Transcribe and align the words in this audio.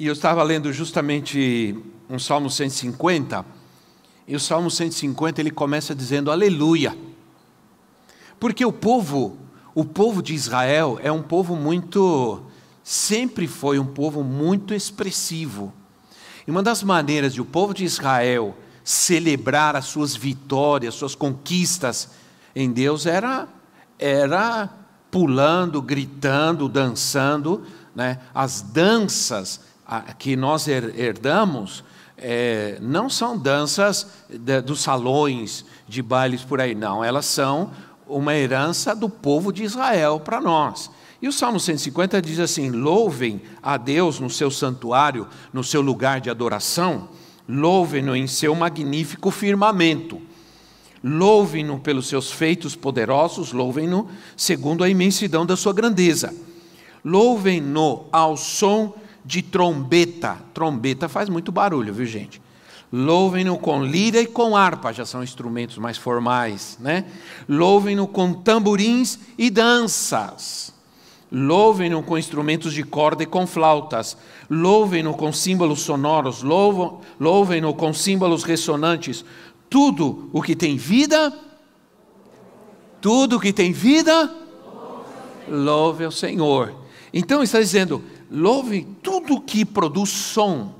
E 0.00 0.06
eu 0.06 0.12
estava 0.12 0.44
lendo 0.44 0.72
justamente 0.72 1.76
um 2.08 2.20
Salmo 2.20 2.48
150, 2.48 3.44
e 4.28 4.36
o 4.36 4.38
Salmo 4.38 4.70
150 4.70 5.40
ele 5.40 5.50
começa 5.50 5.92
dizendo 5.92 6.30
aleluia. 6.30 6.96
Porque 8.38 8.64
o 8.64 8.72
povo, 8.72 9.36
o 9.74 9.84
povo 9.84 10.22
de 10.22 10.34
Israel 10.34 11.00
é 11.02 11.10
um 11.10 11.20
povo 11.20 11.56
muito 11.56 12.40
sempre 12.84 13.48
foi 13.48 13.80
um 13.80 13.86
povo 13.86 14.22
muito 14.22 14.72
expressivo. 14.72 15.74
E 16.46 16.50
uma 16.52 16.62
das 16.62 16.84
maneiras 16.84 17.34
de 17.34 17.40
o 17.40 17.44
povo 17.44 17.74
de 17.74 17.84
Israel 17.84 18.56
celebrar 18.84 19.74
as 19.74 19.86
suas 19.86 20.14
vitórias, 20.14 20.94
suas 20.94 21.16
conquistas 21.16 22.10
em 22.54 22.70
Deus 22.70 23.04
era 23.04 23.48
era 23.98 24.70
pulando, 25.10 25.82
gritando, 25.82 26.68
dançando, 26.68 27.66
né? 27.96 28.20
As 28.32 28.62
danças 28.62 29.66
que 30.18 30.36
nós 30.36 30.68
herdamos 30.68 31.84
é, 32.16 32.78
não 32.80 33.08
são 33.08 33.38
danças 33.38 34.06
de, 34.28 34.60
dos 34.60 34.80
salões 34.80 35.64
de 35.86 36.02
bailes 36.02 36.42
por 36.42 36.60
aí, 36.60 36.74
não. 36.74 37.02
Elas 37.02 37.26
são 37.26 37.70
uma 38.06 38.34
herança 38.34 38.94
do 38.94 39.08
povo 39.08 39.52
de 39.52 39.62
Israel 39.62 40.20
para 40.20 40.40
nós. 40.40 40.90
E 41.22 41.28
o 41.28 41.32
Salmo 41.32 41.58
150 41.58 42.20
diz 42.20 42.38
assim: 42.38 42.70
louvem 42.70 43.40
a 43.62 43.76
Deus 43.76 44.20
no 44.20 44.28
seu 44.28 44.50
santuário, 44.50 45.26
no 45.52 45.64
seu 45.64 45.80
lugar 45.80 46.20
de 46.20 46.30
adoração, 46.30 47.08
louvem-no 47.48 48.14
em 48.14 48.26
seu 48.26 48.54
magnífico 48.54 49.30
firmamento. 49.30 50.20
Louvem-no 51.02 51.78
pelos 51.78 52.08
seus 52.08 52.32
feitos 52.32 52.74
poderosos, 52.74 53.52
louvem-no 53.52 54.08
segundo 54.36 54.82
a 54.82 54.88
imensidão 54.88 55.46
da 55.46 55.56
sua 55.56 55.72
grandeza. 55.72 56.34
Louvem-no 57.04 58.06
ao 58.10 58.36
som 58.36 58.92
de 58.92 59.07
trombeta. 59.42 60.38
Trombeta 60.54 61.08
faz 61.08 61.28
muito 61.28 61.52
barulho, 61.52 61.92
viu 61.92 62.06
gente? 62.06 62.40
Louvem-no 62.90 63.58
com 63.58 63.84
lira 63.84 64.20
e 64.20 64.26
com 64.26 64.56
harpa, 64.56 64.92
já 64.94 65.04
são 65.04 65.22
instrumentos 65.22 65.76
mais 65.76 65.98
formais, 65.98 66.78
né? 66.80 67.04
Louvem-no 67.46 68.08
com 68.08 68.32
tamborins 68.32 69.18
e 69.36 69.50
danças. 69.50 70.72
Louvem-no 71.30 72.02
com 72.02 72.16
instrumentos 72.16 72.72
de 72.72 72.82
corda 72.82 73.22
e 73.22 73.26
com 73.26 73.46
flautas. 73.46 74.16
Louvem-no 74.48 75.12
com 75.12 75.30
símbolos 75.30 75.80
sonoros. 75.80 76.42
Louvem-no 76.42 77.74
com 77.74 77.92
símbolos 77.92 78.42
ressonantes. 78.42 79.22
Tudo 79.68 80.30
o 80.32 80.40
que 80.40 80.56
tem 80.56 80.78
vida, 80.78 81.30
tudo 83.02 83.36
o 83.36 83.40
que 83.40 83.52
tem 83.52 83.70
vida, 83.70 84.34
louve 85.46 86.06
ao 86.06 86.10
Senhor. 86.10 86.74
Então 87.12 87.42
está 87.42 87.60
dizendo, 87.60 88.02
louve 88.30 88.86
tudo 89.02 89.40
que 89.40 89.64
produz 89.64 90.10
som. 90.10 90.74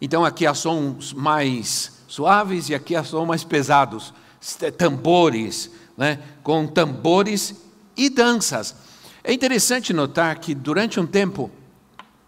Então 0.00 0.24
aqui 0.24 0.46
há 0.46 0.54
sons 0.54 1.12
mais 1.12 1.92
suaves 2.06 2.68
e 2.68 2.74
aqui 2.74 2.94
há 2.94 3.02
sons 3.02 3.26
mais 3.26 3.44
pesados, 3.44 4.12
tambores, 4.76 5.70
né? 5.96 6.18
com 6.42 6.66
tambores 6.66 7.54
e 7.96 8.10
danças. 8.10 8.74
É 9.24 9.32
interessante 9.32 9.92
notar 9.92 10.38
que 10.38 10.54
durante 10.54 11.00
um 11.00 11.06
tempo, 11.06 11.50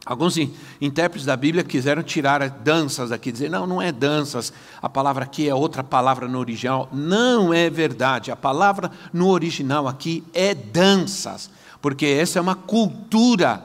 alguns 0.05 0.37
intérpretes 0.81 1.27
da 1.27 1.37
Bíblia 1.37 1.63
quiseram 1.63 2.03
tirar 2.03 2.49
danças 2.49 3.13
aqui, 3.13 3.31
dizer, 3.31 3.51
não, 3.51 3.67
não 3.67 3.81
é 3.81 3.93
danças, 3.93 4.53
a 4.83 4.89
palavra 4.89 5.25
aqui 5.25 5.49
é 5.49 5.55
outra 5.55 5.85
palavra 5.85 6.27
no 6.27 6.39
original. 6.39 6.89
Não 6.93 7.55
é 7.55 7.71
verdade, 7.71 8.33
a 8.33 8.37
palavra 8.37 8.91
no 9.13 9.29
original 9.29 9.87
aqui 9.87 10.25
é 10.33 10.55
danças, 10.55 11.51
porque 11.81 12.07
essa 12.07 12.39
é 12.39 12.43
uma 12.43 12.57
cultura 12.57 13.63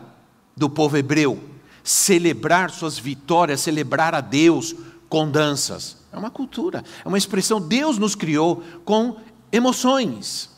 do 0.56 0.70
povo 0.70 0.98
hebreu, 0.98 1.42
celebrar 1.84 2.72
suas 2.72 2.98
vitórias, 2.98 3.62
celebrar 3.62 4.14
a 4.16 4.22
Deus 4.22 4.76
com 5.10 5.30
danças. 5.30 5.98
É 6.12 6.18
uma 6.18 6.30
cultura, 6.30 6.84
é 7.04 7.08
uma 7.08 7.18
expressão. 7.18 7.60
Deus 7.60 7.98
nos 7.98 8.16
criou 8.16 8.64
com 8.86 9.18
emoções. 9.52 10.50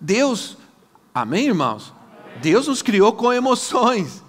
Deus, 0.00 0.56
amém, 1.14 1.46
irmãos? 1.46 1.92
Deus 2.40 2.66
nos 2.66 2.82
criou 2.82 3.12
com 3.12 3.32
emoções. 3.32 4.22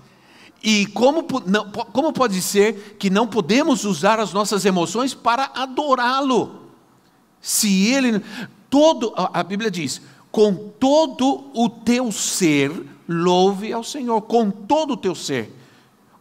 E 0.61 0.87
como, 0.87 1.25
não, 1.45 1.69
como 1.69 2.11
pode 2.11 2.41
ser 2.41 2.97
que 2.97 3.09
não 3.09 3.27
podemos 3.27 3.85
usar 3.85 4.19
as 4.19 4.33
nossas 4.33 4.65
emoções 4.65 5.13
para 5.13 5.51
adorá-lo? 5.53 6.63
Se 7.39 7.87
ele, 7.87 8.21
todo, 8.69 9.13
a 9.15 9.43
Bíblia 9.43 9.69
diz, 9.69 10.01
com 10.31 10.55
todo 10.55 11.51
o 11.53 11.69
teu 11.69 12.11
ser, 12.11 12.71
louve 13.07 13.71
ao 13.71 13.83
Senhor 13.83 14.21
com 14.21 14.49
todo 14.49 14.93
o 14.93 14.97
teu 14.97 15.15
ser. 15.15 15.53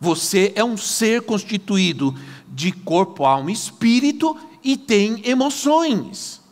Você 0.00 0.53
é 0.55 0.62
um 0.65 0.77
ser 0.77 1.22
constituído 1.22 2.15
de 2.49 2.72
corpo, 2.72 3.25
alma 3.25 3.50
e 3.50 3.55
espírito 3.55 4.37
e 4.62 4.77
tem 4.77 5.22
emoções. 5.28 6.43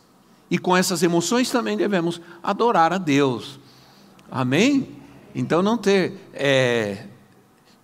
E 0.50 0.58
com 0.58 0.76
essas 0.76 1.02
emoções 1.02 1.50
também 1.50 1.76
devemos 1.76 2.20
adorar 2.42 2.92
a 2.92 2.98
Deus. 2.98 3.58
Amém? 4.30 4.88
Então 5.34 5.62
não 5.62 5.78
ter 5.78 6.14
é, 6.34 7.06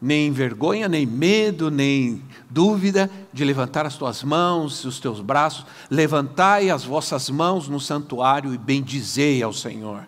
nem 0.01 0.33
vergonha, 0.33 0.89
nem 0.89 1.07
medo, 1.07 1.71
nem 1.71 2.23
dúvida 2.49 3.11
de 3.33 3.45
levantar 3.45 3.87
as 3.87 3.97
tuas 3.97 4.23
mãos, 4.23 4.85
os 4.85 5.01
teus 5.01 5.21
braços. 5.21 5.67
Levantai 5.91 6.71
as 6.71 6.85
vossas 6.85 7.31
mãos 7.31 7.69
no 7.69 7.81
santuário 7.81 8.53
e 8.53 8.59
bendizei 8.59 9.43
ao 9.43 9.53
Senhor 9.53 10.07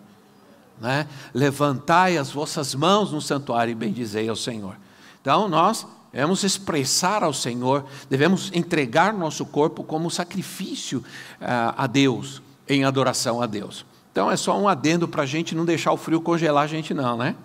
né? 0.81 1.07
levantai 1.33 2.17
as 2.17 2.31
vossas 2.31 2.73
mãos 2.73 3.11
no 3.11 3.21
santuário 3.21 3.71
e 3.71 3.75
bendizei 3.75 4.27
ao 4.27 4.35
Senhor. 4.35 4.75
Então 5.21 5.47
nós 5.47 5.85
devemos 6.11 6.43
expressar 6.43 7.23
ao 7.23 7.31
Senhor, 7.31 7.85
devemos 8.09 8.51
entregar 8.53 9.13
nosso 9.13 9.45
corpo 9.45 9.83
como 9.83 10.09
sacrifício 10.09 10.99
uh, 11.39 11.73
a 11.77 11.85
Deus, 11.85 12.41
em 12.67 12.83
adoração 12.83 13.41
a 13.41 13.45
Deus. 13.45 13.85
Então 14.11 14.29
é 14.29 14.35
só 14.35 14.59
um 14.59 14.67
adendo 14.67 15.07
para 15.07 15.21
a 15.21 15.25
gente 15.25 15.53
não 15.53 15.63
deixar 15.63 15.93
o 15.93 15.97
frio 15.97 16.19
congelar 16.19 16.63
a 16.63 16.67
gente, 16.67 16.93
não, 16.93 17.15
né? 17.15 17.35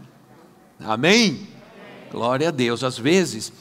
Amém? 0.80 1.28
Amém. 1.28 1.46
Glória 2.10 2.48
a 2.48 2.50
Deus. 2.50 2.82
Às 2.82 2.98
vezes, 2.98 3.52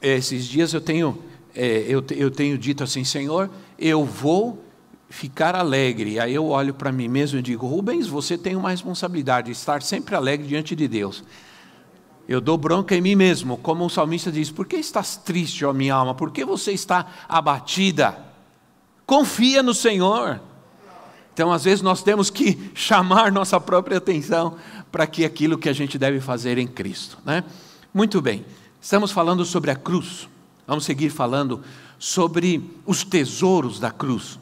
esses 0.00 0.44
dias 0.44 0.74
eu 0.74 0.80
tenho, 0.80 1.22
é, 1.54 1.84
eu, 1.88 2.04
eu 2.10 2.30
tenho 2.30 2.56
dito 2.58 2.84
assim, 2.84 3.02
Senhor, 3.02 3.50
eu 3.78 4.04
vou 4.04 4.62
ficar 5.12 5.54
alegre. 5.54 6.18
Aí 6.18 6.34
eu 6.34 6.46
olho 6.46 6.72
para 6.72 6.90
mim 6.90 7.06
mesmo 7.06 7.38
e 7.38 7.42
digo: 7.42 7.66
Rubens, 7.66 8.06
você 8.06 8.38
tem 8.38 8.56
uma 8.56 8.70
responsabilidade, 8.70 9.50
estar 9.50 9.82
sempre 9.82 10.16
alegre 10.16 10.46
diante 10.46 10.74
de 10.74 10.88
Deus. 10.88 11.22
Eu 12.26 12.40
dou 12.40 12.56
bronca 12.56 12.96
em 12.96 13.00
mim 13.00 13.14
mesmo, 13.14 13.58
como 13.58 13.84
o 13.84 13.90
salmista 13.90 14.32
diz: 14.32 14.50
Por 14.50 14.66
que 14.66 14.76
estás 14.76 15.16
triste, 15.16 15.64
ó 15.66 15.72
minha 15.72 15.94
alma? 15.94 16.14
Por 16.14 16.30
que 16.30 16.44
você 16.44 16.72
está 16.72 17.06
abatida? 17.28 18.18
Confia 19.04 19.62
no 19.62 19.74
Senhor. 19.74 20.40
Então, 21.34 21.52
às 21.52 21.64
vezes, 21.64 21.82
nós 21.82 22.02
temos 22.02 22.30
que 22.30 22.70
chamar 22.74 23.30
nossa 23.30 23.60
própria 23.60 23.98
atenção 23.98 24.56
para 24.90 25.06
que 25.06 25.24
aquilo 25.26 25.58
que 25.58 25.68
a 25.68 25.72
gente 25.74 25.98
deve 25.98 26.20
fazer 26.20 26.56
em 26.56 26.66
Cristo. 26.66 27.18
Né? 27.24 27.44
Muito 27.92 28.22
bem, 28.22 28.46
estamos 28.80 29.10
falando 29.10 29.44
sobre 29.44 29.70
a 29.70 29.76
cruz. 29.76 30.26
Vamos 30.66 30.84
seguir 30.86 31.10
falando 31.10 31.62
sobre 31.98 32.70
os 32.86 33.04
tesouros 33.04 33.78
da 33.78 33.90
cruz. 33.90 34.38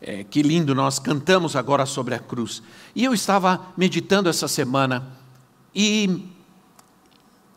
É, 0.00 0.22
que 0.22 0.42
lindo, 0.42 0.74
nós 0.74 0.98
cantamos 0.98 1.56
agora 1.56 1.84
sobre 1.84 2.14
a 2.14 2.18
cruz. 2.18 2.62
E 2.94 3.04
eu 3.04 3.12
estava 3.12 3.66
meditando 3.76 4.28
essa 4.28 4.46
semana 4.46 5.12
e, 5.74 6.28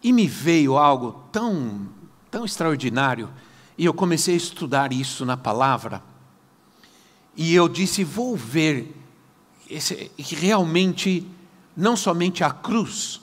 e 0.01 0.11
me 0.11 0.27
veio 0.27 0.77
algo 0.77 1.23
tão, 1.31 1.87
tão 2.31 2.43
extraordinário. 2.43 3.29
E 3.77 3.85
eu 3.85 3.93
comecei 3.93 4.33
a 4.33 4.37
estudar 4.37 4.91
isso 4.91 5.23
na 5.25 5.37
palavra. 5.37 6.01
E 7.35 7.53
eu 7.53 7.69
disse: 7.69 8.03
vou 8.03 8.35
ver 8.35 8.95
esse, 9.69 10.11
que 10.17 10.35
realmente, 10.35 11.25
não 11.77 11.95
somente 11.95 12.43
a 12.43 12.49
cruz 12.49 13.21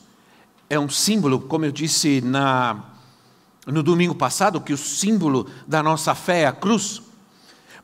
é 0.71 0.79
um 0.79 0.89
símbolo, 0.89 1.41
como 1.41 1.65
eu 1.65 1.73
disse 1.73 2.21
na, 2.21 2.85
no 3.67 3.83
domingo 3.83 4.15
passado, 4.15 4.61
que 4.61 4.73
o 4.73 4.79
símbolo 4.79 5.49
da 5.67 5.83
nossa 5.83 6.15
fé 6.15 6.43
é 6.43 6.47
a 6.47 6.53
cruz, 6.53 7.03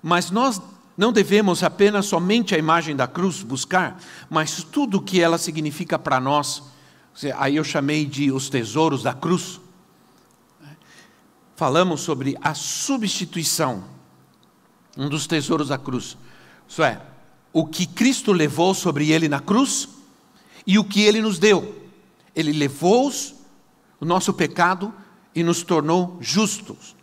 mas 0.03 0.31
nós 0.31 0.61
não 0.97 1.13
devemos 1.13 1.63
apenas 1.63 2.07
somente 2.07 2.55
a 2.55 2.59
imagem 2.59 2.95
da 2.95 3.07
cruz 3.07 3.43
buscar, 3.43 4.01
mas 4.31 4.63
tudo 4.63 4.99
o 4.99 5.03
que 5.03 5.21
ela 5.21 5.39
significa 5.39 5.99
para 5.99 6.21
nós. 6.21 6.63
Aí 7.37 7.57
eu 7.57 7.65
chamei 7.65 8.07
de 8.07 8.31
os 8.31 8.49
tesouros 8.49 9.03
da 9.03 9.13
cruz. 9.13 9.61
falamos 11.57 12.01
sobre 12.01 12.37
a 12.41 12.53
substituição, 12.55 13.85
um 14.97 15.09
dos 15.09 15.27
tesouros 15.27 15.69
da 15.69 15.79
cruz. 15.79 16.17
Isso 16.69 16.83
é, 16.83 17.01
o 17.53 17.67
que 17.67 17.87
Cristo 17.87 18.33
levou 18.33 18.75
sobre 18.75 19.11
ele 19.11 19.29
na 19.29 19.41
cruz 19.41 19.89
e 20.67 20.79
o 20.79 20.85
que 20.85 21.03
ele 21.03 21.21
nos 21.21 21.39
deu. 21.39 21.83
Ele 22.35 22.53
levou 22.53 23.13
o 24.01 24.05
nosso 24.05 24.33
pecado 24.33 24.93
e 25.35 25.43
nos 25.43 25.63
tornou 25.63 26.19
justos. 26.21 26.97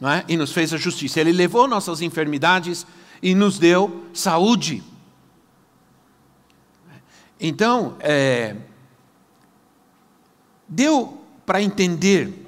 Não 0.00 0.10
é? 0.10 0.24
E 0.28 0.36
nos 0.36 0.52
fez 0.52 0.72
a 0.72 0.76
justiça. 0.76 1.20
Ele 1.20 1.32
levou 1.32 1.66
nossas 1.66 2.00
enfermidades 2.00 2.86
e 3.22 3.34
nos 3.34 3.58
deu 3.58 4.06
saúde. 4.12 4.82
Então, 7.40 7.96
é, 8.00 8.56
deu 10.68 11.22
para 11.44 11.62
entender 11.62 12.46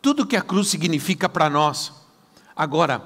tudo 0.00 0.22
o 0.22 0.26
que 0.26 0.36
a 0.36 0.42
cruz 0.42 0.68
significa 0.68 1.28
para 1.28 1.48
nós. 1.48 1.92
Agora, 2.54 3.02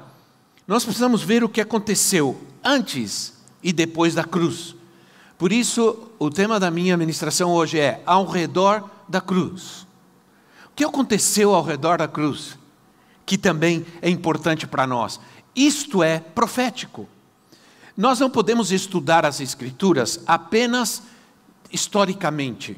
nós 0.66 0.84
precisamos 0.84 1.22
ver 1.22 1.44
o 1.44 1.48
que 1.48 1.60
aconteceu 1.60 2.40
antes 2.64 3.34
e 3.62 3.72
depois 3.72 4.14
da 4.14 4.24
cruz. 4.24 4.74
Por 5.38 5.52
isso, 5.52 6.10
o 6.18 6.30
tema 6.30 6.58
da 6.58 6.70
minha 6.70 6.96
ministração 6.96 7.52
hoje 7.52 7.78
é 7.78 8.02
Ao 8.06 8.26
redor 8.26 8.88
da 9.08 9.20
cruz. 9.20 9.86
O 10.66 10.74
que 10.76 10.84
aconteceu 10.84 11.54
ao 11.54 11.62
redor 11.62 11.98
da 11.98 12.08
cruz? 12.08 12.58
Que 13.26 13.36
também 13.36 13.84
é 14.00 14.08
importante 14.08 14.66
para 14.66 14.86
nós. 14.86 15.20
Isto 15.54 16.02
é 16.02 16.20
profético. 16.20 17.08
Nós 17.96 18.20
não 18.20 18.30
podemos 18.30 18.72
estudar 18.72 19.26
as 19.26 19.40
Escrituras 19.40 20.20
apenas 20.26 21.02
historicamente. 21.72 22.76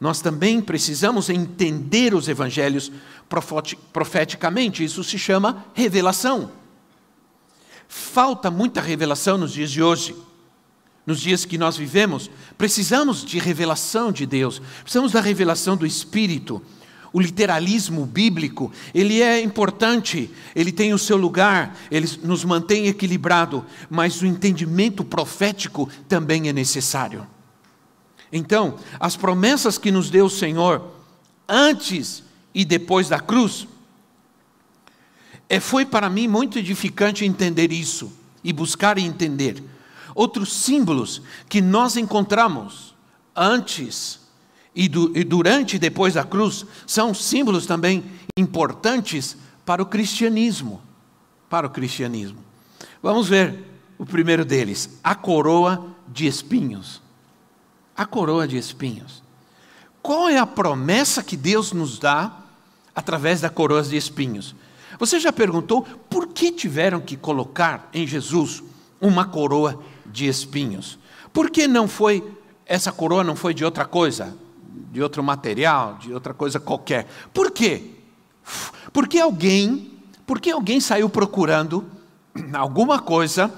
Nós 0.00 0.20
também 0.20 0.62
precisamos 0.62 1.28
entender 1.28 2.14
os 2.14 2.26
evangelhos 2.26 2.90
profeticamente. 3.92 4.82
Isso 4.82 5.04
se 5.04 5.18
chama 5.18 5.66
revelação. 5.74 6.50
Falta 7.86 8.50
muita 8.50 8.80
revelação 8.80 9.36
nos 9.36 9.52
dias 9.52 9.70
de 9.70 9.82
hoje. 9.82 10.16
Nos 11.04 11.20
dias 11.20 11.44
que 11.44 11.58
nós 11.58 11.76
vivemos, 11.76 12.30
precisamos 12.56 13.24
de 13.24 13.38
revelação 13.38 14.12
de 14.12 14.24
Deus, 14.26 14.60
precisamos 14.82 15.12
da 15.12 15.20
revelação 15.20 15.76
do 15.76 15.86
Espírito. 15.86 16.62
O 17.12 17.20
literalismo 17.20 18.06
bíblico, 18.06 18.70
ele 18.94 19.20
é 19.20 19.42
importante, 19.42 20.30
ele 20.54 20.70
tem 20.70 20.94
o 20.94 20.98
seu 20.98 21.16
lugar, 21.16 21.76
ele 21.90 22.08
nos 22.22 22.44
mantém 22.44 22.86
equilibrado, 22.86 23.64
mas 23.88 24.22
o 24.22 24.26
entendimento 24.26 25.04
profético 25.04 25.88
também 26.08 26.48
é 26.48 26.52
necessário. 26.52 27.26
Então, 28.32 28.76
as 29.00 29.16
promessas 29.16 29.76
que 29.76 29.90
nos 29.90 30.08
deu 30.08 30.26
o 30.26 30.30
Senhor 30.30 30.88
antes 31.48 32.22
e 32.54 32.64
depois 32.64 33.08
da 33.08 33.18
cruz, 33.18 33.66
é, 35.48 35.58
foi 35.58 35.84
para 35.84 36.08
mim 36.08 36.28
muito 36.28 36.60
edificante 36.60 37.24
entender 37.24 37.72
isso 37.72 38.12
e 38.42 38.52
buscar 38.52 38.98
entender. 38.98 39.60
Outros 40.14 40.52
símbolos 40.52 41.20
que 41.48 41.60
nós 41.60 41.96
encontramos 41.96 42.94
antes 43.34 44.19
e, 44.74 44.88
do, 44.88 45.16
e 45.16 45.24
durante 45.24 45.76
e 45.76 45.78
depois 45.78 46.14
da 46.14 46.24
cruz 46.24 46.64
são 46.86 47.12
símbolos 47.12 47.66
também 47.66 48.04
importantes 48.36 49.36
para 49.64 49.82
o 49.82 49.86
cristianismo. 49.86 50.80
Para 51.48 51.66
o 51.66 51.70
cristianismo. 51.70 52.38
Vamos 53.02 53.28
ver 53.28 53.64
o 53.98 54.06
primeiro 54.06 54.44
deles, 54.44 54.98
a 55.02 55.14
coroa 55.14 55.86
de 56.08 56.26
espinhos. 56.26 57.02
A 57.96 58.06
coroa 58.06 58.46
de 58.46 58.56
espinhos. 58.56 59.22
Qual 60.02 60.28
é 60.28 60.38
a 60.38 60.46
promessa 60.46 61.22
que 61.22 61.36
Deus 61.36 61.72
nos 61.72 61.98
dá 61.98 62.36
através 62.94 63.40
da 63.40 63.50
coroa 63.50 63.82
de 63.82 63.96
espinhos? 63.96 64.54
Você 64.98 65.18
já 65.18 65.32
perguntou 65.32 65.82
por 66.08 66.28
que 66.28 66.50
tiveram 66.50 67.00
que 67.00 67.16
colocar 67.16 67.88
em 67.92 68.06
Jesus 68.06 68.62
uma 69.00 69.24
coroa 69.26 69.82
de 70.06 70.26
espinhos? 70.26 70.98
Por 71.32 71.50
que 71.50 71.68
não 71.68 71.86
foi, 71.86 72.24
essa 72.66 72.90
coroa 72.90 73.22
não 73.22 73.36
foi 73.36 73.54
de 73.54 73.64
outra 73.64 73.84
coisa, 73.84 74.36
de 74.92 75.02
outro 75.02 75.22
material, 75.22 75.98
de 75.98 76.12
outra 76.12 76.34
coisa 76.34 76.60
qualquer? 76.60 77.08
Por 77.32 77.50
quê? 77.50 77.90
Porque 78.92 79.18
alguém, 79.18 79.92
porque 80.26 80.50
alguém 80.50 80.80
saiu 80.80 81.08
procurando 81.08 81.84
alguma 82.52 82.98
coisa, 82.98 83.52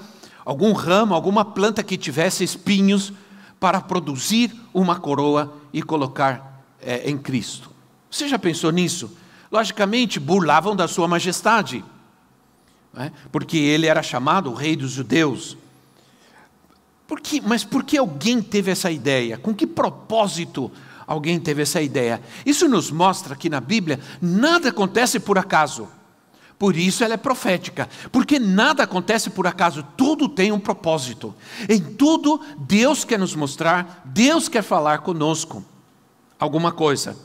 algum 0.45 0.73
ramo, 0.73 1.13
alguma 1.13 1.45
planta 1.45 1.83
que 1.83 1.97
tivesse 1.97 2.43
espinhos 2.43 3.13
para 3.59 3.79
produzir 3.79 4.53
uma 4.73 4.99
coroa 4.99 5.53
e 5.71 5.81
colocar 5.81 6.63
é, 6.81 7.09
em 7.09 7.17
Cristo. 7.17 7.71
Você 8.09 8.27
já 8.27 8.37
pensou 8.37 8.71
nisso? 8.71 9.09
logicamente 9.53 10.19
burlavam 10.19 10.75
da 10.75 10.87
sua 10.87 11.07
majestade, 11.07 11.85
né? 12.91 13.11
porque 13.31 13.55
ele 13.55 13.85
era 13.85 14.01
chamado 14.01 14.49
o 14.49 14.55
rei 14.55 14.75
dos 14.75 14.89
judeus. 14.89 15.55
Por 17.05 17.21
que, 17.21 17.39
mas 17.39 17.63
por 17.63 17.83
que 17.83 17.95
alguém 17.95 18.41
teve 18.41 18.71
essa 18.71 18.89
ideia? 18.89 19.37
Com 19.37 19.53
que 19.53 19.67
propósito 19.67 20.71
alguém 21.05 21.39
teve 21.39 21.61
essa 21.61 21.81
ideia? 21.81 22.21
Isso 22.45 22.67
nos 22.67 22.91
mostra 22.91 23.35
que 23.35 23.49
na 23.49 23.59
Bíblia 23.59 23.99
nada 24.21 24.69
acontece 24.69 25.19
por 25.19 25.37
acaso. 25.37 25.87
Por 26.57 26.77
isso 26.77 27.03
ela 27.03 27.15
é 27.15 27.17
profética, 27.17 27.89
porque 28.11 28.39
nada 28.39 28.83
acontece 28.83 29.29
por 29.29 29.45
acaso, 29.45 29.85
tudo 29.97 30.29
tem 30.29 30.51
um 30.51 30.59
propósito. 30.59 31.35
Em 31.67 31.81
tudo 31.81 32.39
Deus 32.57 33.03
quer 33.03 33.19
nos 33.19 33.35
mostrar, 33.35 34.01
Deus 34.05 34.47
quer 34.47 34.61
falar 34.61 34.99
conosco 34.99 35.63
alguma 36.39 36.71
coisa. 36.71 37.17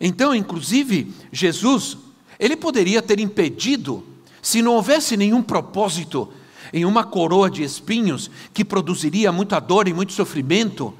Então, 0.00 0.34
inclusive, 0.34 1.12
Jesus, 1.32 1.96
ele 2.38 2.56
poderia 2.56 3.00
ter 3.00 3.18
impedido, 3.18 4.04
se 4.42 4.60
não 4.60 4.74
houvesse 4.74 5.16
nenhum 5.16 5.42
propósito 5.42 6.32
em 6.72 6.84
uma 6.84 7.04
coroa 7.04 7.50
de 7.50 7.62
espinhos 7.62 8.30
que 8.52 8.64
produziria 8.64 9.32
muita 9.32 9.60
dor 9.60 9.88
e 9.88 9.94
muito 9.94 10.12
sofrimento, 10.12 10.92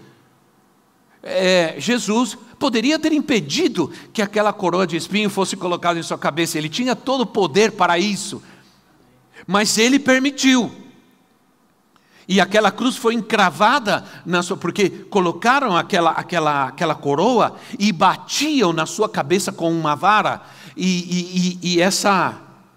é, 1.24 1.74
Jesus 1.78 2.36
poderia 2.58 2.98
ter 2.98 3.12
impedido 3.12 3.90
que 4.12 4.20
aquela 4.20 4.52
coroa 4.52 4.86
de 4.86 4.96
espinho 4.96 5.30
fosse 5.30 5.56
colocada 5.56 5.98
em 5.98 6.02
sua 6.02 6.18
cabeça, 6.18 6.58
ele 6.58 6.68
tinha 6.68 6.94
todo 6.94 7.22
o 7.22 7.26
poder 7.26 7.72
para 7.72 7.98
isso, 7.98 8.42
mas 9.46 9.78
ele 9.78 9.98
permitiu. 9.98 10.70
E 12.26 12.40
aquela 12.40 12.70
cruz 12.70 12.96
foi 12.96 13.14
encravada 13.14 14.04
na 14.24 14.42
sua, 14.42 14.56
porque 14.56 14.88
colocaram 14.88 15.76
aquela, 15.76 16.10
aquela, 16.12 16.68
aquela 16.68 16.94
coroa 16.94 17.56
e 17.78 17.92
batiam 17.92 18.72
na 18.72 18.86
sua 18.86 19.08
cabeça 19.08 19.50
com 19.50 19.70
uma 19.72 19.94
vara, 19.94 20.42
e, 20.76 21.58
e, 21.62 21.74
e, 21.74 21.80
essa, 21.80 22.34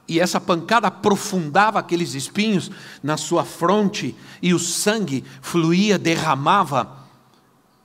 e 0.07 0.19
essa 0.19 0.39
pancada 0.39 0.87
aprofundava 0.87 1.79
aqueles 1.79 2.13
espinhos 2.13 2.69
na 3.01 3.17
sua 3.17 3.45
fronte, 3.45 4.15
e 4.41 4.53
o 4.53 4.59
sangue 4.59 5.23
fluía, 5.41 5.97
derramava 5.97 7.06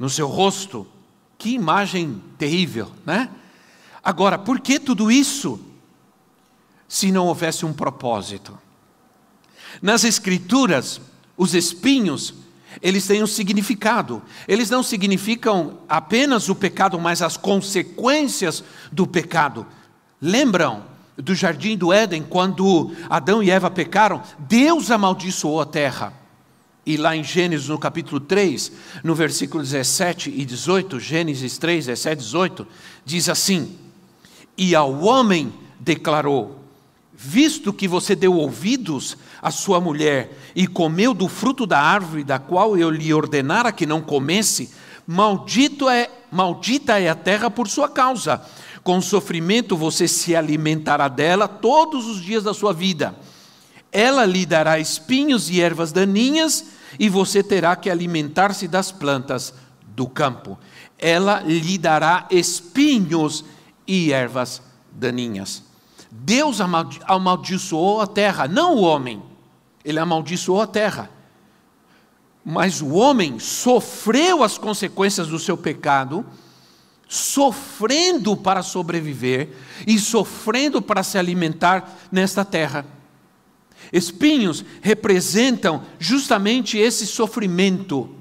no 0.03 0.11
seu 0.11 0.27
rosto. 0.27 0.85
Que 1.39 1.51
imagem 1.51 2.21
terrível, 2.37 2.91
né? 3.07 3.31
Agora, 4.03 4.37
por 4.37 4.59
que 4.59 4.81
tudo 4.81 5.13
isso? 5.13 5.61
Se 6.89 7.13
não 7.13 7.29
houvesse 7.29 7.65
um 7.65 7.73
propósito. 7.73 8.59
Nas 9.81 10.03
Escrituras, 10.03 11.01
os 11.37 11.55
espinhos, 11.55 12.35
eles 12.83 13.07
têm 13.07 13.23
um 13.23 13.29
significado. 13.29 14.21
Eles 14.49 14.69
não 14.69 14.83
significam 14.83 15.79
apenas 15.89 16.49
o 16.49 16.55
pecado, 16.57 16.99
mas 16.99 17.23
as 17.23 17.37
consequências 17.37 18.65
do 18.91 19.07
pecado. 19.07 19.65
Lembram 20.21 20.83
do 21.17 21.33
jardim 21.33 21.77
do 21.77 21.93
Éden, 21.93 22.25
quando 22.29 22.91
Adão 23.09 23.41
e 23.41 23.53
Eva 23.53 23.71
pecaram? 23.71 24.21
Deus 24.37 24.91
amaldiçoou 24.91 25.61
a 25.61 25.67
terra. 25.67 26.22
E 26.85 26.97
lá 26.97 27.15
em 27.15 27.23
Gênesis, 27.23 27.69
no 27.69 27.79
capítulo 27.79 28.19
3, 28.19 28.73
no 29.05 29.15
versículo 29.15 29.63
17 29.63 30.31
e 30.31 30.45
18, 30.45 30.99
Gênesis 30.99 31.57
3, 31.57 31.87
17 31.87 32.13
e 32.13 32.25
18, 32.25 32.67
diz 33.05 33.29
assim: 33.29 33.79
E 34.59 34.75
ao 34.75 35.01
homem 35.01 35.53
declarou: 35.79 36.61
Visto 37.15 37.73
que 37.73 37.87
você 37.87 38.17
deu 38.17 38.35
ouvidos 38.35 39.17
à 39.41 39.53
sua 39.53 39.81
mulher 39.81 40.37
e 40.57 40.67
comeu 40.67 41.15
do 41.15 41.29
fruto 41.29 41.67
da 41.67 41.79
árvore 41.79 42.25
da 42.25 42.41
qual 42.41 42.77
eu 42.77 42.91
lhe 42.91 43.15
ordenara 43.15 43.71
que 43.71 43.87
não 43.87 44.01
comesse, 44.01 44.71
maldito 45.07 45.89
é, 45.89 46.11
maldita 46.33 46.99
é 46.99 47.09
a 47.09 47.15
terra 47.15 47.49
por 47.49 47.69
sua 47.69 47.89
causa. 47.89 48.45
Com 48.83 49.01
sofrimento 49.01 49.77
você 49.77 50.09
se 50.09 50.35
alimentará 50.35 51.07
dela 51.07 51.47
todos 51.47 52.09
os 52.09 52.21
dias 52.21 52.43
da 52.43 52.53
sua 52.53 52.73
vida. 52.73 53.15
Ela 53.93 54.25
lhe 54.25 54.47
dará 54.47 54.81
espinhos 54.81 55.51
e 55.51 55.61
ervas 55.61 55.93
daninhas, 55.93 56.65
e 56.99 57.11
você 57.11 57.43
terá 57.43 57.77
que 57.77 57.91
alimentar-se 57.91 58.67
das 58.67 58.91
plantas 58.91 59.53
do 59.89 60.09
campo. 60.09 60.59
Ela 60.99 61.41
lhe 61.41 61.77
dará 61.77 62.27
espinhos 62.31 63.45
e 63.87 64.11
ervas 64.11 64.63
daninhas. 64.91 65.63
Deus 66.11 66.59
amaldiçoou 67.07 68.01
a 68.01 68.07
terra, 68.07 68.49
não 68.49 68.77
o 68.77 68.83
homem. 68.83 69.23
Ele 69.85 69.99
amaldiçoou 69.99 70.61
a 70.61 70.67
terra. 70.67 71.11
Mas 72.45 72.81
o 72.81 72.95
homem 72.95 73.39
sofreu 73.39 74.43
as 74.43 74.59
consequências 74.59 75.29
do 75.29 75.39
seu 75.39 75.57
pecado, 75.57 76.25
sofrendo 77.09 78.37
para 78.37 78.63
sobreviver 78.63 79.51
e 79.87 79.99
sofrendo 79.99 80.81
para 80.81 81.03
se 81.03 81.19
alimentar 81.19 81.99
nesta 82.11 82.45
terra. 82.45 82.87
Espinhos 83.93 84.65
representam 84.81 85.83
justamente 85.99 86.77
esse 86.77 87.07
sofrimento, 87.07 88.15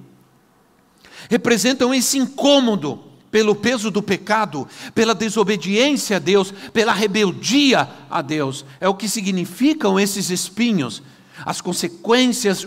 representam 1.29 1.93
esse 1.93 2.17
incômodo 2.17 2.99
pelo 3.29 3.55
peso 3.55 3.89
do 3.89 4.01
pecado, 4.01 4.67
pela 4.93 5.15
desobediência 5.15 6.17
a 6.17 6.19
Deus, 6.19 6.53
pela 6.73 6.93
rebeldia 6.93 7.89
a 8.09 8.21
Deus. 8.21 8.65
É 8.79 8.87
o 8.89 8.95
que 8.95 9.07
significam 9.07 9.99
esses 9.99 10.29
espinhos 10.29 11.01
as 11.45 11.59
consequências 11.59 12.65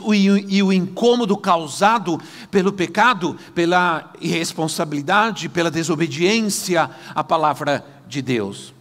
e 0.49 0.63
o 0.63 0.73
incômodo 0.73 1.37
causado 1.37 2.21
pelo 2.51 2.73
pecado, 2.73 3.37
pela 3.55 4.13
irresponsabilidade, 4.21 5.49
pela 5.49 5.71
desobediência 5.71 6.91
à 7.15 7.23
palavra 7.23 7.85
de 8.09 8.21
Deus. 8.21 8.75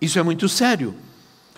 Isso 0.00 0.18
é 0.18 0.22
muito 0.22 0.48
sério. 0.48 0.94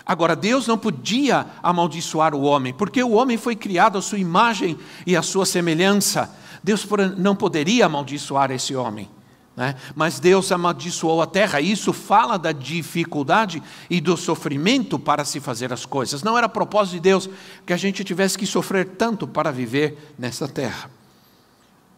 Agora, 0.07 0.37
Deus 0.37 0.65
não 0.65 0.77
podia 0.77 1.45
amaldiçoar 1.61 2.33
o 2.33 2.43
homem, 2.43 2.73
porque 2.73 3.03
o 3.03 3.11
homem 3.11 3.35
foi 3.35 3.57
criado 3.57 3.97
à 3.97 4.01
sua 4.01 4.17
imagem 4.17 4.77
e 5.05 5.17
à 5.17 5.21
sua 5.21 5.45
semelhança. 5.45 6.33
Deus 6.63 6.87
não 7.17 7.35
poderia 7.35 7.87
amaldiçoar 7.87 8.49
esse 8.51 8.73
homem. 8.73 9.09
Né? 9.53 9.75
Mas 9.95 10.17
Deus 10.17 10.49
amaldiçoou 10.49 11.21
a 11.21 11.27
terra. 11.27 11.59
Isso 11.59 11.91
fala 11.91 12.37
da 12.37 12.53
dificuldade 12.53 13.61
e 13.89 13.99
do 13.99 14.15
sofrimento 14.15 14.97
para 14.97 15.25
se 15.25 15.41
fazer 15.41 15.73
as 15.73 15.85
coisas. 15.85 16.23
Não 16.23 16.37
era 16.37 16.47
propósito 16.47 16.93
de 16.93 16.99
Deus 17.01 17.29
que 17.65 17.73
a 17.73 17.77
gente 17.77 18.01
tivesse 18.03 18.37
que 18.37 18.45
sofrer 18.45 18.87
tanto 18.91 19.27
para 19.27 19.51
viver 19.51 20.13
nessa 20.17 20.47
terra. 20.47 20.89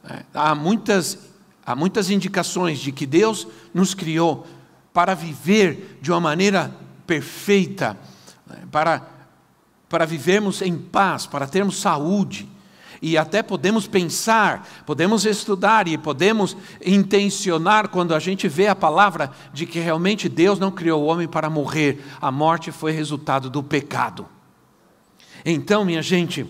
É, 0.03 0.23
há 0.33 0.55
muitas, 0.55 1.19
há 1.63 1.75
muitas 1.75 2.09
indicações 2.09 2.79
de 2.79 2.91
que 2.91 3.05
Deus 3.05 3.47
nos 3.71 3.93
criou 3.93 4.47
para 4.91 5.13
viver 5.13 5.99
de 6.01 6.11
uma 6.11 6.19
maneira 6.19 6.73
perfeita, 7.09 7.97
né? 8.45 8.59
para, 8.71 9.01
para 9.89 10.05
vivermos 10.05 10.61
em 10.61 10.77
paz, 10.77 11.25
para 11.25 11.47
termos 11.47 11.77
saúde 11.77 12.47
e 13.01 13.17
até 13.17 13.41
podemos 13.41 13.87
pensar, 13.87 14.67
podemos 14.85 15.25
estudar 15.25 15.87
e 15.87 15.97
podemos 15.97 16.55
intencionar 16.85 17.87
quando 17.87 18.13
a 18.13 18.19
gente 18.19 18.47
vê 18.47 18.67
a 18.67 18.75
palavra 18.75 19.31
de 19.51 19.65
que 19.65 19.79
realmente 19.79 20.29
Deus 20.29 20.59
não 20.59 20.69
criou 20.69 21.01
o 21.01 21.05
homem 21.07 21.27
para 21.27 21.49
morrer, 21.49 22.05
a 22.21 22.31
morte 22.31 22.71
foi 22.71 22.91
resultado 22.91 23.49
do 23.49 23.63
pecado. 23.63 24.27
Então, 25.43 25.83
minha 25.83 26.03
gente, 26.03 26.45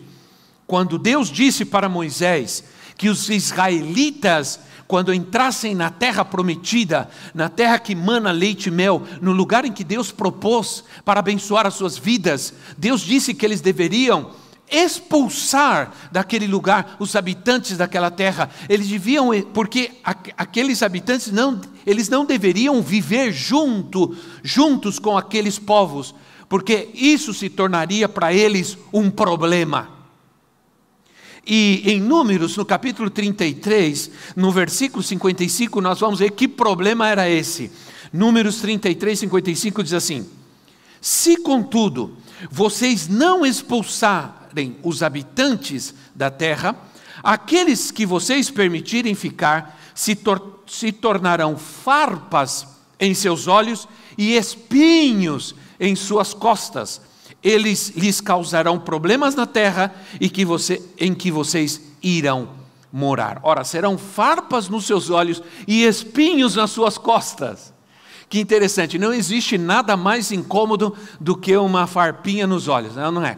quando 0.67 0.97
Deus 0.97 1.29
disse 1.29 1.63
para 1.63 1.87
Moisés 1.87 2.65
que 2.99 3.07
os 3.07 3.29
israelitas 3.29 4.59
quando 4.85 5.13
entrassem 5.13 5.75
na 5.75 5.91
terra 5.91 6.25
prometida, 6.25 7.07
na 7.31 7.47
terra 7.47 7.77
que 7.77 7.93
mana 7.93 8.31
leite 8.31 8.69
e 8.69 8.71
mel, 8.71 9.03
no 9.21 9.31
lugar 9.31 9.63
em 9.63 9.71
que 9.71 9.83
Deus 9.83 10.11
propôs 10.11 10.83
para 11.05 11.19
abençoar 11.19 11.67
as 11.67 11.75
suas 11.75 11.95
vidas, 11.95 12.55
Deus 12.75 13.01
disse 13.01 13.35
que 13.35 13.45
eles 13.45 13.61
deveriam 13.61 14.31
expulsar 14.67 15.93
daquele 16.11 16.47
lugar 16.47 16.95
os 16.97 17.15
habitantes 17.15 17.77
daquela 17.77 18.09
terra. 18.09 18.49
Eles 18.67 18.87
deviam, 18.87 19.29
porque 19.53 19.91
aqueles 20.35 20.81
habitantes 20.81 21.31
não, 21.31 21.61
eles 21.85 22.09
não 22.09 22.25
deveriam 22.25 22.81
viver 22.81 23.31
junto, 23.31 24.17
juntos 24.41 24.97
com 24.97 25.15
aqueles 25.15 25.59
povos, 25.59 26.15
porque 26.49 26.89
isso 26.95 27.31
se 27.31 27.47
tornaria 27.47 28.09
para 28.09 28.33
eles 28.33 28.75
um 28.91 29.11
problema. 29.11 29.98
E 31.51 31.81
em 31.83 31.99
Números, 31.99 32.55
no 32.55 32.63
capítulo 32.63 33.09
33, 33.09 34.11
no 34.35 34.51
versículo 34.51 35.01
55, 35.01 35.81
nós 35.81 35.99
vamos 35.99 36.19
ver 36.19 36.29
que 36.29 36.47
problema 36.47 37.07
era 37.07 37.27
esse. 37.27 37.71
Números 38.13 38.57
33, 38.57 39.17
55 39.17 39.83
diz 39.83 39.93
assim: 39.93 40.29
Se 41.01 41.37
contudo 41.37 42.15
vocês 42.51 43.07
não 43.07 43.43
expulsar 43.43 44.47
os 44.83 45.01
habitantes 45.01 45.95
da 46.13 46.29
terra, 46.29 46.75
aqueles 47.23 47.89
que 47.89 48.05
vocês 48.05 48.51
permitirem 48.51 49.15
ficar 49.15 49.79
se, 49.95 50.15
tor 50.15 50.61
se 50.67 50.91
tornarão 50.91 51.57
farpas 51.57 52.67
em 52.99 53.15
seus 53.15 53.47
olhos 53.47 53.87
e 54.15 54.35
espinhos 54.35 55.55
em 55.79 55.95
suas 55.95 56.31
costas. 56.31 57.01
Eles 57.43 57.93
lhes 57.95 58.19
causarão 58.19 58.77
problemas 58.79 59.35
na 59.35 59.45
terra 59.45 59.93
e 60.19 60.29
que 60.29 60.43
você, 60.43 60.81
em 60.97 61.13
que 61.13 61.31
vocês 61.31 61.81
irão 62.03 62.49
morar. 62.91 63.39
Ora, 63.43 63.63
serão 63.63 63.97
farpas 63.97 64.67
nos 64.67 64.85
seus 64.85 65.09
olhos 65.09 65.41
e 65.67 65.83
espinhos 65.83 66.55
nas 66.55 66.71
suas 66.71 66.97
costas. 66.97 67.73
Que 68.27 68.39
interessante, 68.39 68.99
não 68.99 69.13
existe 69.13 69.57
nada 69.57 69.97
mais 69.97 70.31
incômodo 70.31 70.95
do 71.19 71.35
que 71.35 71.55
uma 71.57 71.87
farpinha 71.87 72.45
nos 72.45 72.67
olhos, 72.67 72.95
não 72.95 73.25
é? 73.25 73.37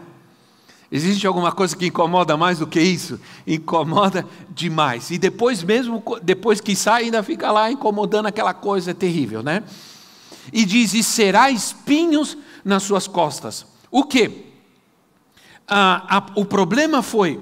Existe 0.90 1.26
alguma 1.26 1.50
coisa 1.50 1.74
que 1.74 1.86
incomoda 1.86 2.36
mais 2.36 2.58
do 2.58 2.66
que 2.66 2.78
isso? 2.78 3.18
Incomoda 3.46 4.26
demais. 4.50 5.10
E 5.10 5.16
depois 5.16 5.62
mesmo, 5.62 6.02
depois 6.22 6.60
que 6.60 6.76
sai, 6.76 7.04
ainda 7.04 7.22
fica 7.22 7.50
lá 7.50 7.70
incomodando 7.72 8.26
aquela 8.26 8.52
coisa 8.52 8.92
terrível, 8.92 9.42
né? 9.42 9.62
E 10.52 10.66
diz, 10.66 10.92
e 10.92 11.02
será 11.02 11.50
espinhos 11.50 12.36
nas 12.62 12.82
suas 12.82 13.06
costas. 13.06 13.71
O 13.92 14.04
que? 14.04 14.46
Ah, 15.68 16.26
o 16.34 16.44
problema 16.46 17.02
foi 17.02 17.38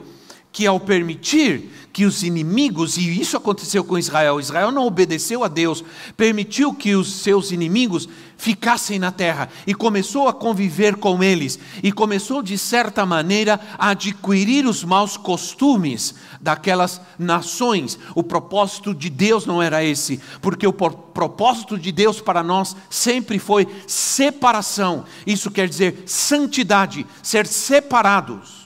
que 0.53 0.67
ao 0.67 0.81
permitir 0.81 1.71
que 1.93 2.05
os 2.05 2.23
inimigos, 2.23 2.97
e 2.97 3.21
isso 3.21 3.37
aconteceu 3.37 3.85
com 3.85 3.99
Israel, 3.99 4.39
Israel 4.39 4.71
não 4.71 4.87
obedeceu 4.87 5.43
a 5.43 5.49
Deus, 5.49 5.85
permitiu 6.17 6.73
que 6.73 6.95
os 6.95 7.13
seus 7.21 7.51
inimigos 7.51 8.09
ficassem 8.37 8.99
na 8.99 9.11
terra 9.11 9.49
e 9.67 9.75
começou 9.75 10.29
a 10.29 10.33
conviver 10.33 10.97
com 10.97 11.23
eles 11.23 11.59
e 11.83 11.93
começou 11.93 12.43
de 12.43 12.57
certa 12.57 13.05
maneira 13.05 13.61
a 13.77 13.91
adquirir 13.91 14.67
os 14.67 14.83
maus 14.83 15.17
costumes 15.17 16.15
daquelas 16.41 17.01
nações. 17.19 17.99
O 18.15 18.23
propósito 18.23 18.95
de 18.95 19.11
Deus 19.11 19.45
não 19.45 19.61
era 19.63 19.85
esse, 19.85 20.21
porque 20.41 20.67
o 20.67 20.73
propósito 20.73 21.77
de 21.77 21.93
Deus 21.93 22.21
para 22.21 22.43
nós 22.43 22.75
sempre 22.89 23.39
foi 23.39 23.69
separação. 23.87 25.05
Isso 25.27 25.51
quer 25.51 25.69
dizer 25.69 26.05
santidade, 26.07 27.07
ser 27.23 27.47
separados. 27.47 28.60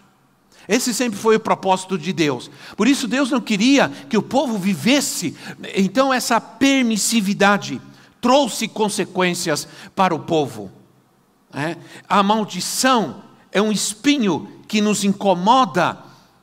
Esse 0.68 0.94
sempre 0.94 1.18
foi 1.18 1.36
o 1.36 1.40
propósito 1.40 1.98
de 1.98 2.12
Deus. 2.12 2.50
Por 2.76 2.88
isso, 2.88 3.06
Deus 3.06 3.30
não 3.30 3.40
queria 3.40 3.88
que 4.08 4.16
o 4.16 4.22
povo 4.22 4.58
vivesse. 4.58 5.36
Então, 5.74 6.12
essa 6.12 6.40
permissividade 6.40 7.80
trouxe 8.20 8.66
consequências 8.66 9.68
para 9.94 10.14
o 10.14 10.20
povo. 10.20 10.72
É? 11.52 11.76
A 12.08 12.22
maldição 12.22 13.22
é 13.52 13.60
um 13.60 13.70
espinho 13.70 14.48
que 14.66 14.80
nos 14.80 15.04
incomoda 15.04 15.98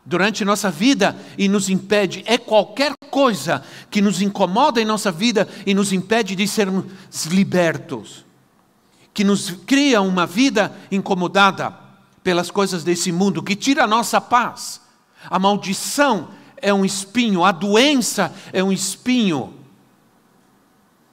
durante 0.05 0.45
nossa 0.45 0.69
vida 0.69 1.17
e 1.37 1.49
nos 1.49 1.69
impede. 1.69 2.23
É 2.27 2.37
qualquer 2.37 2.93
coisa 3.09 3.63
que 3.89 4.01
nos 4.01 4.21
incomoda 4.21 4.79
em 4.79 4.85
nossa 4.85 5.11
vida 5.11 5.47
e 5.65 5.73
nos 5.73 5.91
impede 5.91 6.35
de 6.35 6.47
sermos 6.47 6.85
libertos. 7.25 8.23
Que 9.13 9.23
nos 9.23 9.49
cria 9.65 10.01
uma 10.01 10.25
vida 10.25 10.71
incomodada 10.91 11.80
pelas 12.23 12.51
coisas 12.51 12.83
desse 12.83 13.11
mundo, 13.11 13.41
que 13.43 13.55
tira 13.55 13.83
a 13.83 13.87
nossa 13.87 14.19
paz. 14.21 14.81
A 15.29 15.39
maldição 15.39 16.29
é 16.57 16.73
um 16.73 16.85
espinho, 16.85 17.43
a 17.43 17.51
doença 17.51 18.33
é 18.53 18.63
um 18.63 18.71
espinho. 18.71 19.53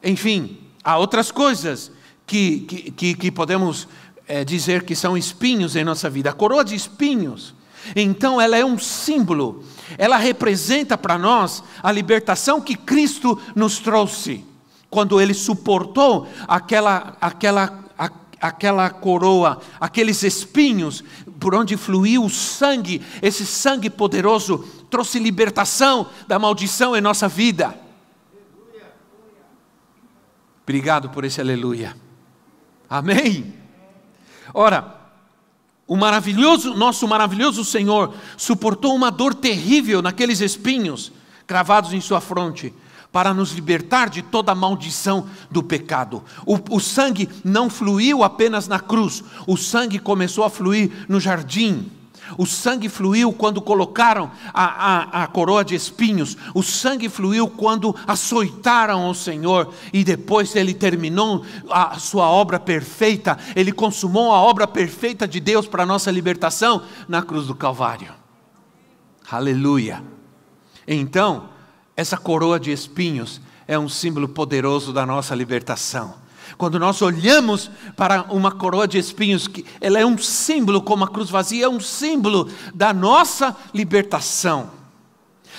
Enfim, 0.02 0.58
há 0.84 0.98
outras 0.98 1.30
coisas 1.30 1.90
que, 2.26 2.92
que, 2.96 3.14
que 3.14 3.30
podemos 3.30 3.88
é, 4.26 4.44
dizer 4.44 4.84
que 4.84 4.94
são 4.94 5.16
espinhos 5.16 5.74
em 5.76 5.84
nossa 5.84 6.10
vida. 6.10 6.30
A 6.30 6.34
coroa 6.34 6.64
de 6.64 6.74
espinhos, 6.74 7.54
então, 7.94 8.40
ela 8.40 8.56
é 8.56 8.64
um 8.64 8.78
símbolo, 8.78 9.64
ela 9.96 10.16
representa 10.16 10.98
para 10.98 11.18
nós 11.18 11.62
a 11.82 11.90
libertação 11.90 12.60
que 12.60 12.76
Cristo 12.76 13.40
nos 13.54 13.78
trouxe, 13.78 14.44
quando 14.90 15.20
ele 15.20 15.34
suportou 15.34 16.26
aquela, 16.46 17.16
aquela 17.20 17.84
aquela 18.40 18.88
coroa, 18.90 19.60
aqueles 19.80 20.22
espinhos 20.22 21.02
por 21.38 21.54
onde 21.54 21.76
fluiu 21.76 22.24
o 22.24 22.30
sangue, 22.30 23.02
esse 23.22 23.46
sangue 23.46 23.90
poderoso 23.90 24.58
trouxe 24.90 25.18
libertação 25.18 26.08
da 26.26 26.38
maldição 26.38 26.96
em 26.96 27.00
nossa 27.00 27.28
vida. 27.28 27.78
Obrigado 30.62 31.08
por 31.08 31.24
esse 31.24 31.40
aleluia. 31.40 31.96
Amém. 32.90 33.54
Ora, 34.52 34.96
o 35.86 35.96
maravilhoso, 35.96 36.74
nosso 36.74 37.08
maravilhoso 37.08 37.64
Senhor 37.64 38.14
suportou 38.36 38.94
uma 38.94 39.10
dor 39.10 39.34
terrível 39.34 40.02
naqueles 40.02 40.40
espinhos 40.40 41.10
cravados 41.46 41.94
em 41.94 42.00
sua 42.00 42.20
fronte 42.20 42.74
para 43.12 43.32
nos 43.32 43.52
libertar 43.52 44.10
de 44.10 44.22
toda 44.22 44.52
a 44.52 44.54
maldição 44.54 45.26
do 45.50 45.62
pecado. 45.62 46.22
O, 46.44 46.58
o, 46.76 46.80
sangue 46.80 47.28
não 47.42 47.70
fluiu 47.70 48.22
apenas 48.22 48.68
na 48.68 48.78
cruz, 48.78 49.24
o 49.46 49.56
sangue 49.56 49.98
começou 49.98 50.44
a 50.44 50.50
fluir 50.50 51.06
no 51.08 51.18
jardim. 51.18 51.90
O 52.36 52.44
sangue 52.44 52.90
fluiu 52.90 53.32
quando 53.32 53.62
colocaram 53.62 54.30
a, 54.52 54.64
a, 54.64 55.22
a, 55.22 55.26
coroa 55.26 55.64
de 55.64 55.74
espinhos. 55.74 56.36
O 56.52 56.62
sangue 56.62 57.08
fluiu 57.08 57.48
quando 57.48 57.96
açoitaram 58.06 59.08
o 59.08 59.14
Senhor. 59.14 59.72
E 59.94 60.04
depois 60.04 60.54
ele 60.54 60.74
terminou 60.74 61.42
a 61.70 61.98
sua 61.98 62.28
obra 62.28 62.60
perfeita. 62.60 63.38
Ele 63.56 63.72
consumou 63.72 64.30
a 64.30 64.42
obra 64.42 64.66
perfeita 64.66 65.26
de 65.26 65.40
Deus 65.40 65.66
para 65.66 65.84
a 65.84 65.86
nossa 65.86 66.10
libertação 66.10 66.82
na 67.08 67.22
cruz 67.22 67.46
do 67.46 67.54
Calvário. 67.54 68.12
Aleluia. 69.30 70.02
Então, 70.86 71.48
essa 71.98 72.16
coroa 72.16 72.60
de 72.60 72.70
espinhos 72.70 73.40
é 73.66 73.76
um 73.76 73.88
símbolo 73.88 74.28
poderoso 74.28 74.92
da 74.92 75.04
nossa 75.04 75.34
libertação. 75.34 76.14
Quando 76.56 76.78
nós 76.78 77.02
olhamos 77.02 77.68
para 77.96 78.22
uma 78.32 78.52
coroa 78.52 78.86
de 78.86 78.98
espinhos, 78.98 79.48
que 79.48 79.66
ela 79.80 79.98
é 79.98 80.06
um 80.06 80.16
símbolo, 80.16 80.80
como 80.80 81.02
a 81.02 81.08
cruz 81.08 81.28
vazia, 81.28 81.64
é 81.64 81.68
um 81.68 81.80
símbolo 81.80 82.48
da 82.72 82.94
nossa 82.94 83.56
libertação, 83.74 84.70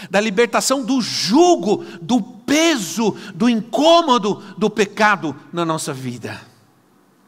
da 0.09 0.21
libertação 0.21 0.81
do 0.81 1.01
jugo, 1.01 1.83
do 2.01 2.21
peso, 2.21 3.17
do 3.35 3.49
incômodo 3.49 4.41
do 4.57 4.69
pecado 4.69 5.35
na 5.51 5.65
nossa 5.65 5.91
vida. 5.93 6.39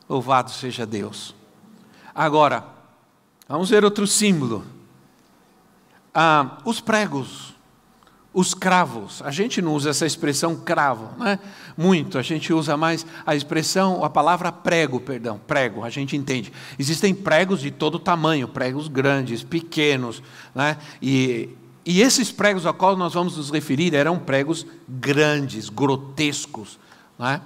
Louvado 0.08 0.51
seja 0.51 0.86
Deus. 0.86 1.36
Agora, 2.15 2.63
vamos 3.46 3.70
ver 3.70 3.84
outro 3.84 4.08
símbolo. 4.08 4.63
Ah, 6.13 6.60
os 6.63 6.80
pregos 6.80 7.50
os 8.34 8.54
cravos. 8.54 9.22
A 9.24 9.32
gente 9.32 9.62
não 9.62 9.74
usa 9.74 9.90
essa 9.90 10.06
expressão 10.06 10.56
cravo, 10.56 11.10
né? 11.18 11.38
Muito. 11.78 12.18
A 12.18 12.22
gente 12.22 12.54
usa 12.54 12.78
mais 12.78 13.06
a 13.26 13.36
expressão, 13.36 14.04
a 14.04 14.10
palavra 14.10 14.52
prego, 14.52 15.00
perdão, 15.00 15.40
prego. 15.46 15.84
A 15.84 15.90
gente 15.90 16.16
entende. 16.16 16.52
Existem 16.80 17.14
pregos 17.14 17.60
de 17.60 17.72
todo 17.72 18.00
tamanho, 18.00 18.48
pregos 18.48 18.88
grandes, 18.88 19.44
pequenos, 19.44 20.24
né? 20.56 20.78
E, 21.02 21.50
e 21.86 22.02
esses 22.02 22.32
pregos 22.32 22.66
a 22.66 22.72
qual 22.72 22.96
nós 22.96 23.14
vamos 23.14 23.36
nos 23.36 23.50
referir 23.50 23.94
eram 23.94 24.18
pregos 24.18 24.66
grandes, 24.88 25.68
grotescos, 25.68 26.80
né? 27.20 27.42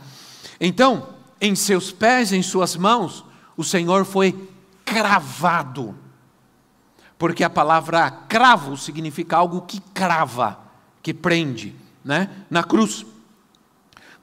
Então, 0.61 1.09
em 1.41 1.55
seus 1.55 1.91
pés, 1.91 2.31
em 2.31 2.43
suas 2.43 2.75
mãos, 2.75 3.25
o 3.57 3.63
Senhor 3.63 4.05
foi 4.05 4.49
cravado. 4.85 5.95
Porque 7.17 7.43
a 7.43 7.49
palavra 7.49 8.11
cravo 8.11 8.77
significa 8.77 9.37
algo 9.37 9.61
que 9.61 9.79
crava 9.93 10.64
que 11.05 11.13
prende, 11.13 11.75
né? 12.03 12.31
Na 12.49 12.63
cruz, 12.63 13.05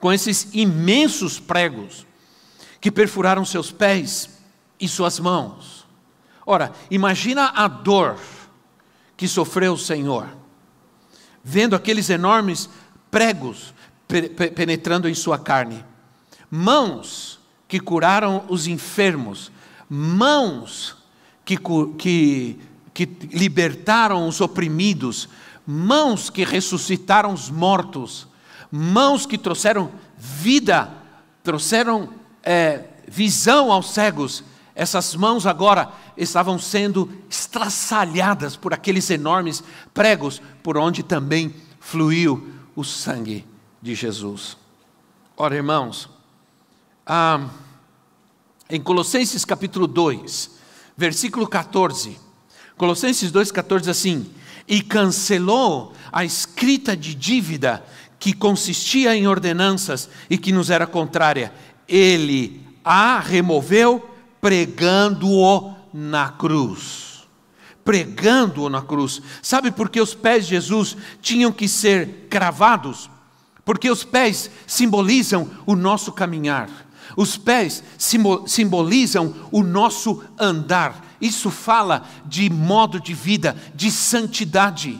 com 0.00 0.12
esses 0.12 0.48
imensos 0.52 1.38
pregos 1.38 2.04
que 2.80 2.90
perfuraram 2.90 3.44
seus 3.44 3.70
pés 3.70 4.40
e 4.80 4.88
suas 4.88 5.20
mãos. 5.20 5.86
Ora, 6.44 6.72
imagina 6.90 7.52
a 7.54 7.68
dor 7.68 8.18
que 9.16 9.28
sofreu 9.28 9.74
o 9.74 9.78
Senhor, 9.78 10.26
vendo 11.44 11.76
aqueles 11.76 12.10
enormes 12.10 12.68
pregos 13.12 13.72
penetrando 14.56 15.08
em 15.08 15.14
sua 15.14 15.38
carne, 15.38 15.84
mãos 16.50 17.38
que 17.68 17.78
curaram 17.78 18.44
os 18.48 18.66
enfermos, 18.66 19.52
mãos 19.88 20.96
que, 21.44 21.56
que, 21.96 22.58
que 22.92 23.06
libertaram 23.30 24.26
os 24.26 24.40
oprimidos, 24.40 25.28
mãos 25.66 26.30
que 26.30 26.44
ressuscitaram 26.44 27.32
os 27.32 27.50
mortos, 27.50 28.26
mãos 28.70 29.26
que 29.26 29.38
trouxeram 29.38 29.90
vida, 30.16 30.92
trouxeram 31.42 32.08
é, 32.42 32.84
visão 33.06 33.70
aos 33.70 33.90
cegos. 33.90 34.42
Essas 34.74 35.14
mãos 35.14 35.46
agora 35.46 35.92
estavam 36.16 36.58
sendo 36.58 37.10
estraçalhadas 37.28 38.56
por 38.56 38.72
aqueles 38.72 39.10
enormes 39.10 39.62
pregos, 39.92 40.40
por 40.62 40.78
onde 40.78 41.02
também 41.02 41.54
fluiu 41.78 42.52
o 42.74 42.82
sangue 42.82 43.46
de 43.80 43.94
Jesus. 43.94 44.56
Ora, 45.36 45.54
irmãos, 45.54 46.08
ah, 47.06 47.48
em 48.70 48.80
Colossenses 48.80 49.44
capítulo 49.44 49.86
2, 49.86 50.50
versículo 50.96 51.46
14, 51.46 52.18
Colossenses 52.76 53.30
2,14 53.30 53.88
assim: 53.88 54.30
e 54.72 54.80
cancelou 54.80 55.92
a 56.10 56.24
escrita 56.24 56.96
de 56.96 57.14
dívida 57.14 57.84
que 58.18 58.32
consistia 58.32 59.14
em 59.14 59.26
ordenanças 59.26 60.08
e 60.30 60.38
que 60.38 60.50
nos 60.50 60.70
era 60.70 60.86
contrária. 60.86 61.52
Ele 61.86 62.66
a 62.82 63.20
removeu 63.20 64.02
pregando-o 64.40 65.74
na 65.92 66.30
cruz. 66.30 67.28
Pregando-o 67.84 68.70
na 68.70 68.80
cruz. 68.80 69.20
Sabe 69.42 69.70
por 69.70 69.90
que 69.90 70.00
os 70.00 70.14
pés 70.14 70.44
de 70.46 70.54
Jesus 70.54 70.96
tinham 71.20 71.52
que 71.52 71.68
ser 71.68 72.28
cravados? 72.30 73.10
Porque 73.66 73.90
os 73.90 74.04
pés 74.04 74.50
simbolizam 74.66 75.50
o 75.66 75.76
nosso 75.76 76.12
caminhar. 76.12 76.70
Os 77.14 77.36
pés 77.36 77.84
simbolizam 78.46 79.34
o 79.50 79.62
nosso 79.62 80.24
andar. 80.40 81.11
Isso 81.22 81.52
fala 81.52 82.02
de 82.26 82.50
modo 82.50 83.00
de 83.00 83.14
vida, 83.14 83.56
de 83.76 83.92
santidade. 83.92 84.98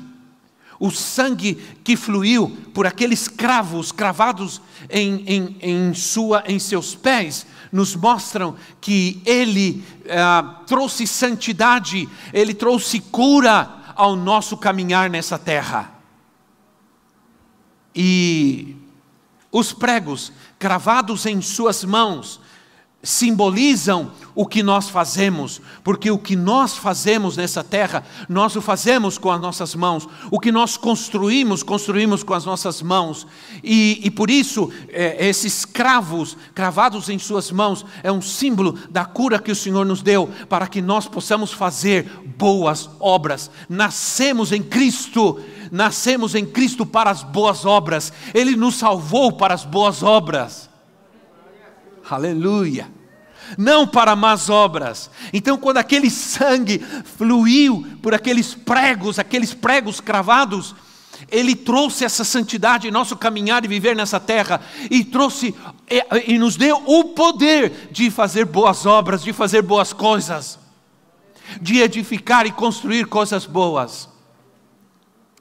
O 0.79 0.89
sangue 0.89 1.57
que 1.83 1.97
fluiu 1.97 2.49
por 2.73 2.87
aqueles 2.87 3.27
cravos 3.27 3.91
cravados 3.91 4.63
em, 4.89 5.25
em, 5.27 5.57
em, 5.61 5.95
sua, 5.95 6.45
em 6.47 6.61
seus 6.61 6.95
pés 6.95 7.45
nos 7.73 7.97
mostram 7.97 8.55
que 8.81 9.21
Ele 9.27 9.85
ah, 10.09 10.61
trouxe 10.65 11.09
santidade, 11.09 12.09
Ele 12.33 12.55
trouxe 12.55 13.01
cura 13.01 13.95
ao 13.97 14.15
nosso 14.15 14.57
caminhar 14.57 15.11
nessa 15.11 15.37
terra. 15.37 15.93
E 17.93 18.77
os 19.51 19.73
pregos 19.73 20.33
cravados 20.57 21.27
em 21.27 21.43
Suas 21.43 21.83
mãos 21.83 22.41
simbolizam 23.03 24.12
o 24.35 24.47
que 24.47 24.62
nós 24.62 24.88
fazemos, 24.88 25.61
porque 25.83 26.11
o 26.11 26.19
que 26.19 26.37
nós 26.37 26.77
fazemos 26.77 27.37
nessa 27.37 27.62
terra, 27.62 28.05
nós 28.29 28.57
o 28.57 28.62
fazemos 28.62 29.19
com 29.19 29.31
as 29.31 29.41
nossas 29.41 29.75
mãos, 29.75 30.09
o 30.31 30.41
que 30.41 30.51
nós 30.51 30.77
construímos, 30.77 31.62
construímos 31.62 32.23
com 32.23 32.33
as 32.33 32.45
nossas 32.45 32.81
mãos, 32.81 33.27
e, 33.62 34.01
e 34.03 34.11
por 34.11 34.31
isso, 34.31 34.71
é, 34.88 35.29
esses 35.29 35.65
cravos 35.65 36.37
cravados 36.55 37.09
em 37.09 37.19
Suas 37.19 37.51
mãos 37.51 37.85
é 38.03 38.11
um 38.11 38.23
símbolo 38.23 38.79
da 38.88 39.05
cura 39.05 39.38
que 39.38 39.53
o 39.53 39.57
Senhor 39.57 39.85
nos 39.85 40.01
deu, 40.01 40.31
para 40.49 40.67
que 40.67 40.81
nós 40.81 41.07
possamos 41.07 41.53
fazer 41.53 42.05
boas 42.38 42.88
obras. 42.99 43.51
Nascemos 43.69 44.53
em 44.53 44.62
Cristo, 44.62 45.41
nascemos 45.71 46.35
em 46.35 46.47
Cristo 46.47 46.87
para 46.87 47.11
as 47.11 47.23
boas 47.23 47.67
obras, 47.67 48.12
Ele 48.33 48.57
nos 48.57 48.77
salvou 48.77 49.33
para 49.33 49.53
as 49.53 49.65
boas 49.65 50.03
obras. 50.03 50.72
Aleluia. 52.09 52.91
Não 53.59 53.87
para 53.87 54.17
más 54.17 54.49
obras. 54.49 55.11
Então, 55.33 55.59
quando 55.59 55.79
aquele 55.79 56.11
sangue 56.11 56.79
fluiu 57.17 57.87
por 58.03 58.15
aqueles 58.15 58.55
pregos, 58.55 59.19
aqueles 59.19 59.53
pregos 59.53 60.01
cravados, 60.01 60.75
ele 61.31 61.55
trouxe 61.55 62.05
essa 62.05 62.25
santidade 62.25 62.88
em 62.88 62.91
nosso 62.91 63.17
caminhar 63.17 63.65
e 63.65 63.69
viver 63.69 63.95
nessa 63.95 64.19
terra, 64.19 64.61
e 64.91 65.05
trouxe 65.05 65.55
e, 65.91 66.35
e 66.35 66.38
nos 66.38 66.57
deu 66.57 66.83
o 66.87 67.05
poder 67.15 67.88
de 67.91 68.11
fazer 68.11 68.45
boas 68.45 68.87
obras, 68.87 69.23
de 69.23 69.33
fazer 69.33 69.62
boas 69.62 69.93
coisas, 69.93 70.59
de 71.61 71.81
edificar 71.81 72.47
e 72.47 72.53
construir 72.53 73.07
coisas 73.07 73.47
boas 73.47 74.09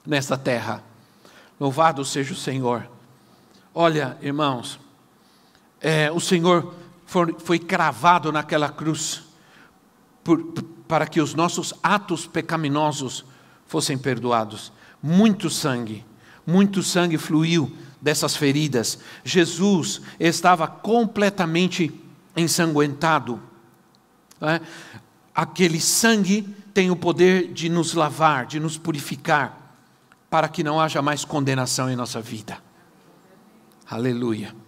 nessa 0.06 0.36
terra. 0.36 0.82
Louvado 1.58 2.04
seja 2.04 2.32
o 2.32 2.36
Senhor. 2.36 2.88
Olha, 3.74 4.18
irmãos, 4.20 4.78
é, 5.82 6.10
o 6.10 6.20
Senhor 6.20 6.74
foi, 7.04 7.34
foi, 7.38 7.58
cravado 7.58 8.30
naquela 8.30 8.68
cruz 8.68 9.24
por, 10.22 10.42
para 10.86 11.06
que 11.06 11.20
os 11.20 11.34
nossos 11.34 11.74
atos 11.82 12.26
pecaminosos 12.26 13.24
fossem 13.66 13.98
perdoados. 13.98 14.72
Muito 15.02 15.50
sangue, 15.50 16.04
muito 16.46 16.82
sangue 16.82 17.18
fluiu 17.18 17.76
dessas 18.00 18.36
feridas. 18.36 18.98
Jesus 19.24 20.00
estava 20.20 20.68
completamente 20.68 21.92
ensanguentado. 22.36 23.40
É? 24.40 24.60
Aquele 25.34 25.80
sangue 25.80 26.42
tem 26.72 26.90
o 26.90 26.96
poder 26.96 27.52
de 27.52 27.68
nos 27.68 27.94
lavar, 27.94 28.46
de 28.46 28.60
nos 28.60 28.78
purificar, 28.78 29.76
para 30.30 30.48
que 30.48 30.62
não 30.62 30.80
haja 30.80 31.02
mais 31.02 31.24
condenação 31.24 31.90
em 31.90 31.96
nossa 31.96 32.20
vida. 32.20 32.58
Aleluia. 33.88 34.61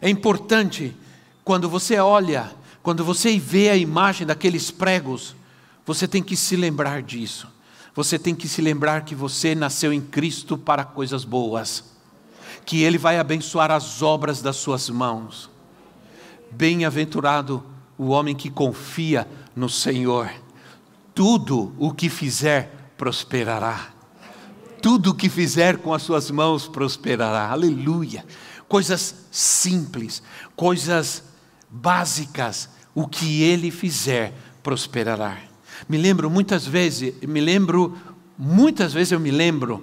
É 0.00 0.08
importante 0.08 0.96
quando 1.44 1.68
você 1.68 1.98
olha, 1.98 2.50
quando 2.82 3.04
você 3.04 3.38
vê 3.38 3.70
a 3.70 3.76
imagem 3.76 4.26
daqueles 4.26 4.70
pregos, 4.70 5.34
você 5.84 6.06
tem 6.06 6.22
que 6.22 6.36
se 6.36 6.56
lembrar 6.56 7.02
disso. 7.02 7.48
Você 7.94 8.18
tem 8.18 8.34
que 8.34 8.46
se 8.46 8.60
lembrar 8.60 9.04
que 9.04 9.14
você 9.14 9.54
nasceu 9.54 9.92
em 9.92 10.00
Cristo 10.00 10.56
para 10.56 10.84
coisas 10.84 11.24
boas, 11.24 11.84
que 12.64 12.82
Ele 12.82 12.98
vai 12.98 13.18
abençoar 13.18 13.70
as 13.70 14.02
obras 14.02 14.40
das 14.40 14.56
suas 14.56 14.88
mãos. 14.88 15.50
Bem-aventurado 16.50 17.64
o 17.96 18.08
homem 18.08 18.36
que 18.36 18.48
confia 18.48 19.26
no 19.56 19.68
Senhor 19.68 20.30
tudo 21.18 21.74
o 21.76 21.92
que 21.92 22.08
fizer 22.08 22.92
prosperará. 22.96 23.88
Tudo 24.80 25.10
o 25.10 25.14
que 25.14 25.28
fizer 25.28 25.78
com 25.78 25.92
as 25.92 26.02
suas 26.02 26.30
mãos 26.30 26.68
prosperará. 26.68 27.50
Aleluia. 27.50 28.24
Coisas 28.68 29.14
simples, 29.30 30.22
coisas 30.54 31.22
básicas, 31.70 32.68
o 32.94 33.08
que 33.08 33.42
ele 33.42 33.70
fizer 33.70 34.34
prosperará. 34.62 35.38
Me 35.88 35.96
lembro 35.96 36.28
muitas 36.28 36.66
vezes, 36.66 37.14
me 37.22 37.40
lembro 37.40 37.96
muitas 38.38 38.92
vezes 38.92 39.12
eu 39.12 39.20
me 39.20 39.30
lembro 39.30 39.82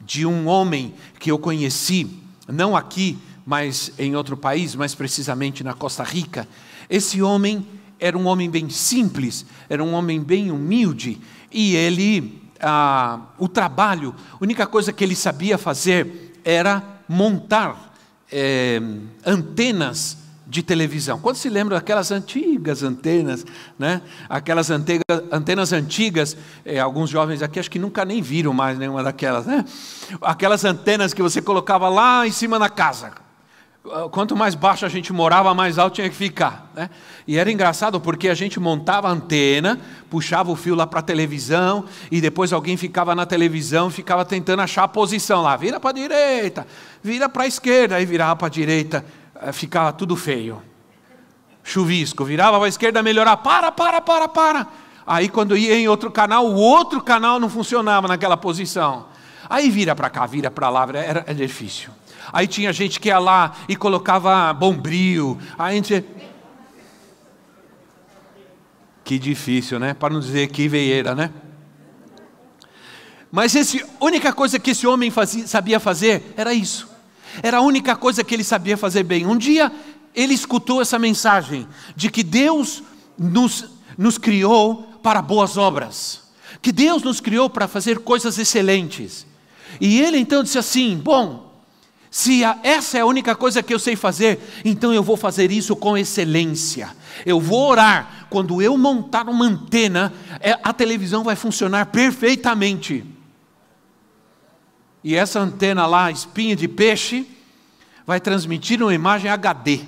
de 0.00 0.24
um 0.24 0.46
homem 0.46 0.94
que 1.18 1.30
eu 1.30 1.38
conheci, 1.38 2.22
não 2.46 2.76
aqui, 2.76 3.18
mas 3.44 3.92
em 3.98 4.14
outro 4.14 4.36
país, 4.36 4.74
mais 4.74 4.94
precisamente 4.94 5.64
na 5.64 5.74
Costa 5.74 6.04
Rica. 6.04 6.48
Esse 6.88 7.20
homem 7.22 7.66
era 7.98 8.16
um 8.16 8.26
homem 8.26 8.48
bem 8.48 8.68
simples, 8.68 9.46
era 9.68 9.82
um 9.82 9.94
homem 9.94 10.22
bem 10.22 10.50
humilde, 10.50 11.20
e 11.50 11.74
ele, 11.74 12.42
ah, 12.60 13.20
o 13.38 13.48
trabalho, 13.48 14.14
a 14.32 14.36
única 14.40 14.66
coisa 14.66 14.92
que 14.92 15.02
ele 15.02 15.16
sabia 15.16 15.56
fazer 15.56 16.40
era 16.44 16.82
montar 17.08 17.95
é, 18.30 18.80
antenas 19.24 20.18
de 20.46 20.62
televisão. 20.62 21.18
Quando 21.18 21.36
se 21.36 21.48
lembra 21.48 21.76
daquelas 21.76 22.10
antigas 22.12 22.82
antenas, 22.82 23.44
né? 23.78 24.00
aquelas 24.28 24.70
antenas, 24.70 25.72
antigas, 25.72 26.36
é, 26.64 26.78
alguns 26.78 27.10
jovens 27.10 27.42
aqui 27.42 27.58
acho 27.58 27.70
que 27.70 27.78
nunca 27.78 28.04
nem 28.04 28.22
viram 28.22 28.52
mais 28.52 28.78
nenhuma 28.78 29.02
daquelas, 29.02 29.44
né? 29.44 29.64
Aquelas 30.20 30.64
antenas 30.64 31.12
que 31.12 31.20
você 31.20 31.42
colocava 31.42 31.88
lá 31.88 32.26
em 32.26 32.30
cima 32.30 32.58
da 32.58 32.68
casa. 32.68 33.25
Quanto 34.10 34.36
mais 34.36 34.54
baixo 34.54 34.84
a 34.84 34.88
gente 34.88 35.12
morava, 35.12 35.54
mais 35.54 35.78
alto 35.78 35.94
tinha 35.94 36.08
que 36.08 36.16
ficar. 36.16 36.70
Né? 36.74 36.90
E 37.26 37.38
era 37.38 37.50
engraçado 37.50 38.00
porque 38.00 38.28
a 38.28 38.34
gente 38.34 38.58
montava 38.58 39.08
a 39.08 39.10
antena, 39.12 39.80
puxava 40.10 40.50
o 40.50 40.56
fio 40.56 40.74
lá 40.74 40.86
para 40.86 41.00
a 41.00 41.02
televisão, 41.02 41.84
e 42.10 42.20
depois 42.20 42.52
alguém 42.52 42.76
ficava 42.76 43.14
na 43.14 43.24
televisão, 43.24 43.88
ficava 43.90 44.24
tentando 44.24 44.62
achar 44.62 44.84
a 44.84 44.88
posição 44.88 45.42
lá. 45.42 45.56
Vira 45.56 45.78
para 45.78 45.90
a 45.90 45.92
direita, 45.92 46.66
vira 47.02 47.28
para 47.28 47.44
a 47.44 47.46
esquerda, 47.46 47.96
aí 47.96 48.04
virava 48.04 48.36
para 48.36 48.46
a 48.46 48.50
direita 48.50 49.04
eh, 49.42 49.52
ficava 49.52 49.92
tudo 49.92 50.16
feio. 50.16 50.62
Chuvisco, 51.62 52.24
virava 52.24 52.56
para 52.56 52.66
a 52.66 52.68
esquerda, 52.68 53.02
melhorar, 53.02 53.36
para, 53.38 53.72
para, 53.72 54.00
para, 54.00 54.28
para. 54.28 54.66
Aí 55.06 55.28
quando 55.28 55.56
ia 55.56 55.76
em 55.76 55.88
outro 55.88 56.10
canal, 56.10 56.46
o 56.46 56.54
outro 56.54 57.00
canal 57.00 57.38
não 57.38 57.48
funcionava 57.48 58.08
naquela 58.08 58.36
posição. 58.36 59.06
Aí 59.48 59.70
vira 59.70 59.94
para 59.94 60.10
cá, 60.10 60.26
vira 60.26 60.50
para 60.50 60.68
lá, 60.68 60.86
era, 60.88 61.24
era 61.26 61.34
difícil. 61.34 61.90
Aí 62.32 62.46
tinha 62.46 62.72
gente 62.72 62.98
que 63.00 63.08
ia 63.08 63.18
lá 63.18 63.56
e 63.68 63.76
colocava 63.76 64.52
bombril. 64.52 65.38
Aí 65.58 65.72
a 65.72 65.74
gente. 65.74 66.04
Que 69.04 69.18
difícil, 69.18 69.78
né? 69.78 69.94
Para 69.94 70.12
não 70.12 70.20
dizer 70.20 70.48
que 70.48 70.68
veieira, 70.68 71.14
né? 71.14 71.30
Mas 73.30 73.54
a 73.54 74.04
única 74.04 74.32
coisa 74.32 74.58
que 74.58 74.70
esse 74.70 74.86
homem 74.86 75.10
fazia, 75.10 75.46
sabia 75.46 75.78
fazer 75.78 76.34
era 76.36 76.54
isso. 76.54 76.88
Era 77.42 77.58
a 77.58 77.60
única 77.60 77.94
coisa 77.94 78.24
que 78.24 78.34
ele 78.34 78.44
sabia 78.44 78.76
fazer 78.76 79.02
bem. 79.02 79.26
Um 79.26 79.36
dia 79.36 79.70
ele 80.14 80.32
escutou 80.32 80.80
essa 80.80 80.98
mensagem 80.98 81.68
de 81.94 82.10
que 82.10 82.22
Deus 82.22 82.82
nos, 83.18 83.66
nos 83.98 84.16
criou 84.16 84.82
para 85.02 85.20
boas 85.20 85.58
obras, 85.58 86.22
que 86.62 86.72
Deus 86.72 87.02
nos 87.02 87.20
criou 87.20 87.50
para 87.50 87.68
fazer 87.68 87.98
coisas 87.98 88.38
excelentes. 88.38 89.26
E 89.80 90.00
ele 90.00 90.16
então 90.16 90.42
disse 90.42 90.58
assim: 90.58 90.96
Bom, 90.96 91.45
se 92.16 92.42
essa 92.62 92.96
é 92.96 93.02
a 93.02 93.06
única 93.06 93.36
coisa 93.36 93.62
que 93.62 93.74
eu 93.74 93.78
sei 93.78 93.94
fazer, 93.94 94.40
então 94.64 94.90
eu 94.90 95.02
vou 95.02 95.18
fazer 95.18 95.52
isso 95.52 95.76
com 95.76 95.98
excelência. 95.98 96.96
Eu 97.26 97.38
vou 97.38 97.68
orar. 97.68 98.26
Quando 98.30 98.62
eu 98.62 98.74
montar 98.78 99.28
uma 99.28 99.44
antena, 99.44 100.10
é, 100.40 100.58
a 100.62 100.72
televisão 100.72 101.22
vai 101.22 101.36
funcionar 101.36 101.84
perfeitamente. 101.84 103.04
E 105.04 105.14
essa 105.14 105.40
antena 105.40 105.86
lá, 105.86 106.10
espinha 106.10 106.56
de 106.56 106.66
peixe, 106.66 107.28
vai 108.06 108.18
transmitir 108.18 108.82
uma 108.82 108.94
imagem 108.94 109.30
HD. 109.30 109.80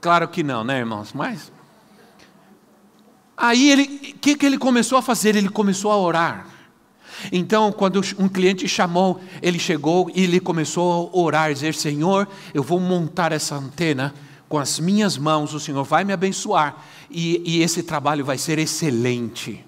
Claro 0.00 0.26
que 0.26 0.42
não, 0.42 0.64
né, 0.64 0.78
irmãos? 0.78 1.12
Mas. 1.12 1.52
Aí 3.36 3.70
ele, 3.70 4.14
o 4.14 4.18
que, 4.20 4.36
que 4.36 4.46
ele 4.46 4.56
começou 4.56 4.96
a 4.96 5.02
fazer? 5.02 5.36
Ele 5.36 5.50
começou 5.50 5.92
a 5.92 5.98
orar. 5.98 6.46
Então, 7.30 7.70
quando 7.70 8.00
um 8.18 8.28
cliente 8.28 8.66
chamou, 8.66 9.20
ele 9.40 9.58
chegou 9.58 10.10
e 10.14 10.24
ele 10.24 10.40
começou 10.40 11.10
a 11.12 11.16
orar, 11.16 11.52
dizer: 11.52 11.74
Senhor, 11.74 12.26
eu 12.52 12.62
vou 12.62 12.80
montar 12.80 13.32
essa 13.32 13.54
antena 13.54 14.14
com 14.52 14.58
as 14.58 14.78
minhas 14.78 15.16
mãos, 15.16 15.54
o 15.54 15.60
Senhor 15.60 15.82
vai 15.82 16.04
me 16.04 16.12
abençoar 16.12 16.84
e, 17.10 17.40
e 17.42 17.62
esse 17.62 17.82
trabalho 17.82 18.22
vai 18.22 18.36
ser 18.36 18.58
excelente. 18.58 19.64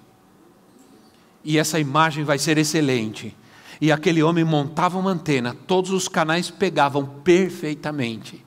E 1.43 1.57
essa 1.57 1.79
imagem 1.79 2.23
vai 2.23 2.37
ser 2.37 2.59
excelente. 2.59 3.35
E 3.81 3.91
aquele 3.91 4.21
homem 4.21 4.43
montava 4.43 4.99
uma 4.99 5.09
antena, 5.09 5.55
todos 5.65 5.89
os 5.89 6.07
canais 6.07 6.51
pegavam 6.51 7.03
perfeitamente. 7.03 8.44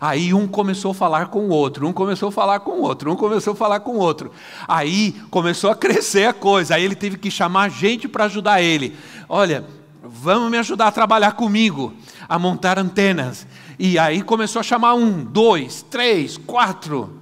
Aí 0.00 0.32
um 0.34 0.46
começou 0.46 0.90
a 0.90 0.94
falar 0.94 1.26
com 1.26 1.46
o 1.46 1.48
outro, 1.48 1.86
um 1.86 1.92
começou 1.92 2.28
a 2.28 2.32
falar 2.32 2.60
com 2.60 2.72
o 2.72 2.82
outro, 2.82 3.12
um 3.12 3.16
começou 3.16 3.52
a 3.52 3.56
falar 3.56 3.80
com 3.80 3.92
o 3.92 3.98
outro. 3.98 4.30
Aí 4.66 5.12
começou 5.30 5.70
a 5.70 5.76
crescer 5.76 6.26
a 6.28 6.32
coisa. 6.32 6.74
Aí 6.74 6.84
ele 6.84 6.94
teve 6.94 7.16
que 7.16 7.30
chamar 7.30 7.70
gente 7.70 8.08
para 8.08 8.24
ajudar 8.24 8.60
ele. 8.60 8.96
Olha, 9.28 9.64
vamos 10.02 10.50
me 10.50 10.58
ajudar 10.58 10.88
a 10.88 10.92
trabalhar 10.92 11.32
comigo, 11.32 11.92
a 12.28 12.38
montar 12.38 12.78
antenas. 12.78 13.46
E 13.78 13.98
aí 13.98 14.22
começou 14.22 14.60
a 14.60 14.62
chamar 14.62 14.94
um, 14.94 15.24
dois, 15.24 15.82
três, 15.82 16.36
quatro. 16.36 17.20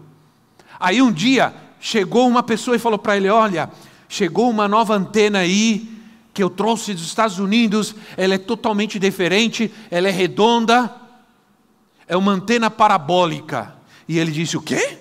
Aí 0.79 1.01
um 1.01 1.11
dia 1.11 1.55
chegou 1.81 2.29
uma 2.29 2.43
pessoa 2.43 2.77
e 2.77 2.81
falou 2.81 2.99
para 2.99 3.17
ele: 3.17 3.29
Olha, 3.29 3.71
chegou 4.09 4.49
uma 4.49 4.69
nova 4.69 4.95
antena 4.95 5.41
aí 5.41 5.91
que 6.33 6.43
eu 6.43 6.51
trouxe 6.51 6.93
dos 6.93 7.07
Estados 7.07 7.39
Unidos, 7.39 7.95
ela 8.17 8.35
é 8.35 8.39
totalmente 8.39 8.99
diferente, 8.99 9.73
ela 9.89 10.09
é 10.09 10.11
redonda, 10.11 10.93
é 12.07 12.17
uma 12.17 12.33
antena 12.33 12.71
parabólica. 12.71 13.75
E 14.09 14.19
ele 14.19 14.33
disse: 14.33 14.57
O 14.57 14.63
quê? 14.63 14.99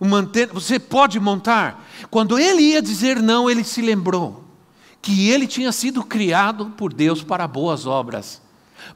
Uma 0.00 0.18
antena, 0.18 0.52
você 0.52 0.78
pode 0.78 1.20
montar? 1.20 1.86
Quando 2.10 2.38
ele 2.38 2.62
ia 2.62 2.82
dizer 2.82 3.20
não, 3.20 3.48
ele 3.48 3.62
se 3.62 3.80
lembrou 3.80 4.44
que 5.00 5.30
ele 5.30 5.46
tinha 5.46 5.72
sido 5.72 6.02
criado 6.02 6.66
por 6.76 6.92
Deus 6.92 7.22
para 7.22 7.46
boas 7.48 7.86
obras, 7.86 8.40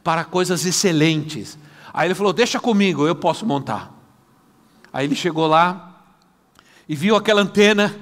para 0.02 0.24
coisas 0.24 0.64
excelentes. 0.64 1.58
Aí 1.92 2.08
ele 2.08 2.14
falou: 2.14 2.32
Deixa 2.32 2.58
comigo, 2.58 3.06
eu 3.06 3.14
posso 3.14 3.44
montar. 3.44 3.92
Aí 4.92 5.04
ele 5.06 5.14
chegou 5.14 5.46
lá 5.46 6.04
e 6.88 6.94
viu 6.94 7.16
aquela 7.16 7.42
antena 7.42 7.94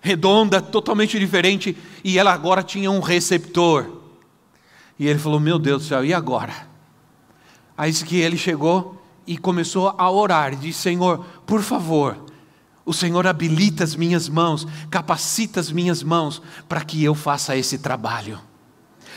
redonda, 0.00 0.60
totalmente 0.60 1.18
diferente, 1.18 1.76
e 2.04 2.18
ela 2.18 2.32
agora 2.32 2.62
tinha 2.62 2.90
um 2.90 3.00
receptor. 3.00 4.02
E 4.98 5.06
ele 5.06 5.18
falou: 5.18 5.40
Meu 5.40 5.58
Deus 5.58 5.82
do 5.82 5.88
céu, 5.88 6.04
e 6.04 6.14
agora? 6.14 6.75
Aí 7.76 7.92
que 7.92 8.16
ele 8.16 8.36
chegou 8.36 9.02
e 9.26 9.36
começou 9.36 9.94
a 9.98 10.10
orar, 10.10 10.54
disse: 10.56 10.80
Senhor, 10.80 11.24
por 11.44 11.62
favor, 11.62 12.16
o 12.84 12.92
Senhor 12.94 13.26
habilita 13.26 13.82
as 13.82 13.96
minhas 13.96 14.28
mãos, 14.28 14.66
capacita 14.88 15.60
as 15.60 15.70
minhas 15.70 16.02
mãos 16.02 16.40
para 16.68 16.84
que 16.84 17.02
eu 17.02 17.14
faça 17.14 17.56
esse 17.56 17.78
trabalho. 17.78 18.38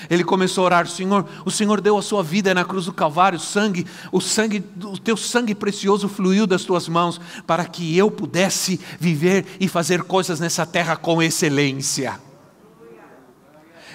Ele 0.10 0.24
começou 0.24 0.64
a 0.64 0.66
orar, 0.66 0.88
Senhor, 0.88 1.26
o 1.46 1.52
Senhor 1.52 1.82
deu 1.82 1.98
a 1.98 2.02
sua 2.02 2.24
vida 2.24 2.54
na 2.54 2.64
cruz 2.64 2.86
do 2.86 2.94
Calvário, 2.94 3.38
o 3.38 3.42
sangue, 3.42 3.86
o 4.12 4.22
sangue, 4.22 4.64
o 4.84 4.98
teu 4.98 5.18
sangue 5.18 5.54
precioso 5.54 6.08
fluiu 6.08 6.48
das 6.48 6.64
tuas 6.64 6.88
mãos 6.88 7.20
para 7.46 7.66
que 7.66 7.98
eu 7.98 8.10
pudesse 8.10 8.80
viver 9.00 9.46
e 9.60 9.68
fazer 9.68 10.04
coisas 10.04 10.40
nessa 10.40 10.66
terra 10.66 10.96
com 10.96 11.22
excelência. 11.22 12.20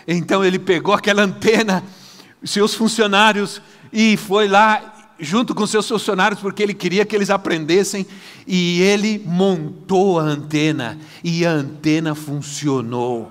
Então 0.06 0.44
ele 0.44 0.58
pegou 0.58 0.94
aquela 0.94 1.22
antena, 1.22 1.82
seus 2.44 2.74
funcionários 2.74 3.62
e 3.94 4.16
foi 4.16 4.48
lá 4.48 4.92
junto 5.20 5.54
com 5.54 5.64
seus 5.68 5.88
funcionários 5.88 6.40
porque 6.40 6.60
ele 6.60 6.74
queria 6.74 7.04
que 7.04 7.14
eles 7.14 7.30
aprendessem. 7.30 8.04
E 8.44 8.82
ele 8.82 9.22
montou 9.24 10.18
a 10.18 10.24
antena. 10.24 10.98
E 11.22 11.46
a 11.46 11.52
antena 11.52 12.12
funcionou. 12.14 13.30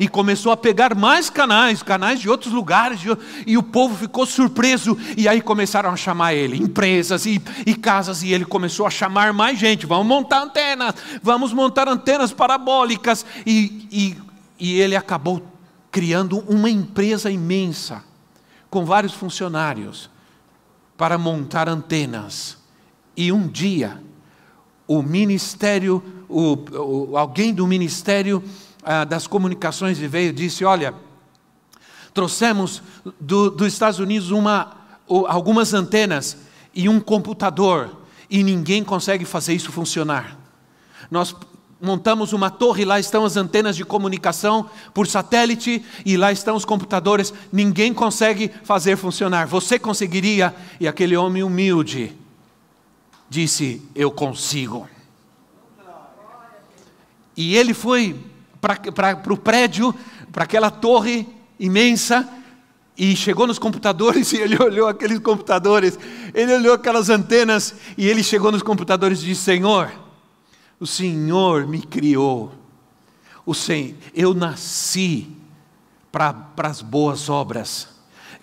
E 0.00 0.08
começou 0.08 0.50
a 0.50 0.56
pegar 0.56 0.94
mais 0.94 1.28
canais, 1.28 1.82
canais 1.82 2.18
de 2.18 2.28
outros 2.28 2.52
lugares, 2.52 3.00
e 3.46 3.58
o 3.58 3.62
povo 3.62 3.94
ficou 3.94 4.24
surpreso, 4.24 4.96
e 5.18 5.28
aí 5.28 5.42
começaram 5.42 5.90
a 5.90 5.96
chamar 5.96 6.32
ele, 6.32 6.56
empresas 6.56 7.26
e, 7.26 7.40
e 7.66 7.74
casas, 7.74 8.22
e 8.22 8.32
ele 8.32 8.46
começou 8.46 8.86
a 8.86 8.90
chamar 8.90 9.34
mais 9.34 9.58
gente, 9.58 9.84
vamos 9.84 10.06
montar 10.06 10.44
antenas, 10.44 10.94
vamos 11.22 11.52
montar 11.52 11.88
antenas 11.88 12.32
parabólicas, 12.32 13.24
e, 13.46 13.86
e, 13.92 14.16
e 14.58 14.80
ele 14.80 14.96
acabou 14.96 15.46
criando 15.90 16.38
uma 16.48 16.70
empresa 16.70 17.30
imensa, 17.30 18.02
com 18.72 18.86
vários 18.86 19.12
funcionários, 19.12 20.08
para 20.96 21.18
montar 21.18 21.68
antenas, 21.68 22.56
e 23.14 23.30
um 23.30 23.46
dia, 23.46 24.02
o 24.88 25.02
ministério, 25.02 26.02
o, 26.26 26.54
o, 27.10 27.18
alguém 27.18 27.52
do 27.52 27.66
ministério 27.66 28.42
ah, 28.82 29.04
das 29.04 29.26
comunicações 29.26 29.98
veio 29.98 30.30
e 30.30 30.32
disse: 30.32 30.64
Olha, 30.64 30.94
trouxemos 32.14 32.82
do, 33.20 33.50
dos 33.50 33.70
Estados 33.70 33.98
Unidos 33.98 34.30
uma, 34.30 34.74
algumas 35.06 35.74
antenas 35.74 36.38
e 36.74 36.88
um 36.88 36.98
computador, 36.98 37.94
e 38.30 38.42
ninguém 38.42 38.82
consegue 38.82 39.26
fazer 39.26 39.52
isso 39.52 39.70
funcionar. 39.70 40.38
Nós 41.10 41.36
montamos 41.82 42.32
uma 42.32 42.48
torre, 42.48 42.84
lá 42.84 43.00
estão 43.00 43.24
as 43.24 43.36
antenas 43.36 43.74
de 43.74 43.84
comunicação 43.84 44.70
por 44.94 45.08
satélite 45.08 45.84
e 46.06 46.16
lá 46.16 46.30
estão 46.30 46.54
os 46.54 46.64
computadores. 46.64 47.34
Ninguém 47.52 47.92
consegue 47.92 48.52
fazer 48.62 48.96
funcionar. 48.96 49.48
Você 49.48 49.80
conseguiria? 49.80 50.54
E 50.78 50.86
aquele 50.86 51.16
homem 51.16 51.42
humilde 51.42 52.16
disse: 53.28 53.82
Eu 53.96 54.12
consigo. 54.12 54.88
E 57.36 57.56
ele 57.56 57.74
foi 57.74 58.16
para 58.60 59.18
o 59.32 59.36
prédio, 59.36 59.92
para 60.30 60.44
aquela 60.44 60.70
torre 60.70 61.26
imensa, 61.58 62.28
e 62.96 63.16
chegou 63.16 63.46
nos 63.46 63.58
computadores 63.58 64.30
e 64.34 64.36
ele 64.36 64.62
olhou 64.62 64.86
aqueles 64.86 65.18
computadores, 65.18 65.98
ele 66.32 66.54
olhou 66.54 66.74
aquelas 66.74 67.10
antenas 67.10 67.74
e 67.98 68.06
ele 68.06 68.22
chegou 68.22 68.52
nos 68.52 68.62
computadores 68.62 69.20
e 69.20 69.24
disse: 69.24 69.42
Senhor, 69.42 69.90
o 70.82 70.86
Senhor 70.86 71.64
me 71.64 71.80
criou, 71.80 72.52
o 73.46 73.54
Senhor, 73.54 73.94
eu 74.12 74.34
nasci 74.34 75.28
para 76.10 76.44
as 76.56 76.82
boas 76.82 77.28
obras 77.28 77.88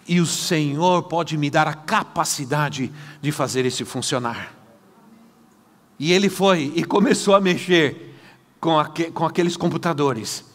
e 0.08 0.22
o 0.22 0.26
Senhor 0.26 1.04
pode 1.04 1.38
me 1.38 1.50
dar 1.50 1.68
a 1.68 1.74
capacidade 1.74 2.94
de 3.22 3.32
fazer 3.34 3.66
isso 3.66 3.86
funcionar. 3.86 4.56
E 6.00 6.14
ele 6.14 6.30
foi 6.30 6.72
e 6.78 6.86
começou 6.86 7.36
a 7.36 7.42
mexer 7.42 8.18
com, 8.58 8.80
aqu 8.80 9.12
com 9.12 9.26
aqueles 9.26 9.58
computadores. 9.58 10.46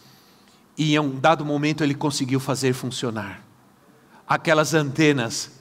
E 0.75 0.95
em 0.95 0.99
um 0.99 1.19
dado 1.19 1.45
momento 1.45 1.83
ele 1.83 1.93
conseguiu 1.93 2.39
fazer 2.39 2.73
funcionar 2.73 3.45
aquelas 4.27 4.73
antenas 4.73 5.51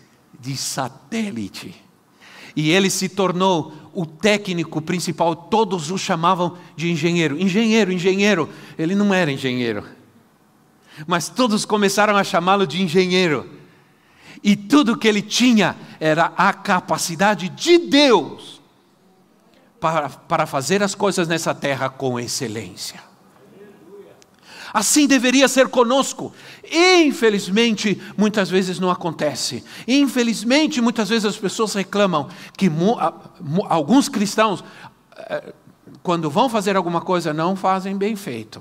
de 0.41 0.57
satélite. 0.57 1.84
E 2.57 2.71
ele 2.71 2.89
se 2.89 3.09
tornou 3.09 3.73
o 3.93 4.05
técnico 4.05 4.81
principal, 4.81 5.35
todos 5.35 5.91
o 5.91 5.99
chamavam 5.99 6.57
de 6.77 6.91
engenheiro. 6.91 7.39
Engenheiro, 7.41 7.93
engenheiro. 7.93 8.49
Ele 8.79 8.95
não 8.95 9.13
era 9.13 9.31
engenheiro. 9.31 9.85
Mas 11.07 11.29
todos 11.29 11.65
começaram 11.65 12.17
a 12.17 12.25
chamá-lo 12.25 12.67
de 12.67 12.83
engenheiro. 12.83 13.51
E 14.43 14.55
tudo 14.55 14.97
que 14.97 15.09
ele 15.09 15.23
tinha 15.23 15.77
era 15.99 16.33
a 16.37 16.53
capacidade 16.53 17.49
de 17.49 17.79
Deus 17.79 18.61
para, 19.81 20.09
para 20.09 20.47
fazer 20.47 20.83
as 20.83 20.95
coisas 20.95 21.27
nessa 21.27 21.55
terra 21.55 21.89
com 21.89 22.19
excelência. 22.19 23.14
Assim 24.75 25.07
deveria 25.07 25.47
ser 25.47 25.69
conosco. 25.69 26.35
Infelizmente, 26.69 28.03
muitas 28.17 28.51
vezes 28.51 28.81
não 28.81 28.91
acontece. 28.91 29.63
Infelizmente, 29.87 30.81
muitas 30.81 31.09
vezes 31.09 31.25
as 31.25 31.37
pessoas 31.37 31.75
reclamam 31.75 32.29
que 32.57 32.69
alguns 33.69 34.09
cristãos, 34.09 34.65
eh, 35.17 35.55
quando 36.03 36.29
vão 36.29 36.49
fazer 36.49 36.75
alguma 36.77 37.01
coisa, 37.01 37.33
não 37.33 37.55
fazem 37.55 37.97
bem 37.97 38.17
feito. 38.17 38.61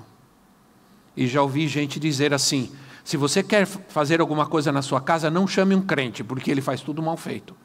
E 1.17 1.26
já 1.28 1.41
ouvi 1.41 1.67
gente 1.67 1.99
dizer 1.99 2.32
assim: 2.32 2.71
se 3.04 3.17
você 3.17 3.41
quer 3.41 3.65
fazer 3.65 4.21
alguma 4.21 4.45
coisa 4.45 4.71
na 4.71 4.84
sua 4.84 5.02
casa, 5.02 5.32
não 5.32 5.47
chame 5.47 5.73
um 5.73 5.82
crente, 5.82 6.23
porque 6.23 6.52
ele 6.52 6.62
faz 6.62 6.82
tudo 6.82 7.02
mal 7.02 7.17
feito. 7.17 7.56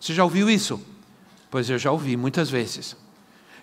Você 0.00 0.14
já 0.14 0.22
ouviu 0.22 0.48
isso? 0.48 0.80
Pois 1.50 1.68
eu 1.68 1.78
já 1.78 1.90
ouvi 1.90 2.16
muitas 2.16 2.48
vezes. 2.48 2.96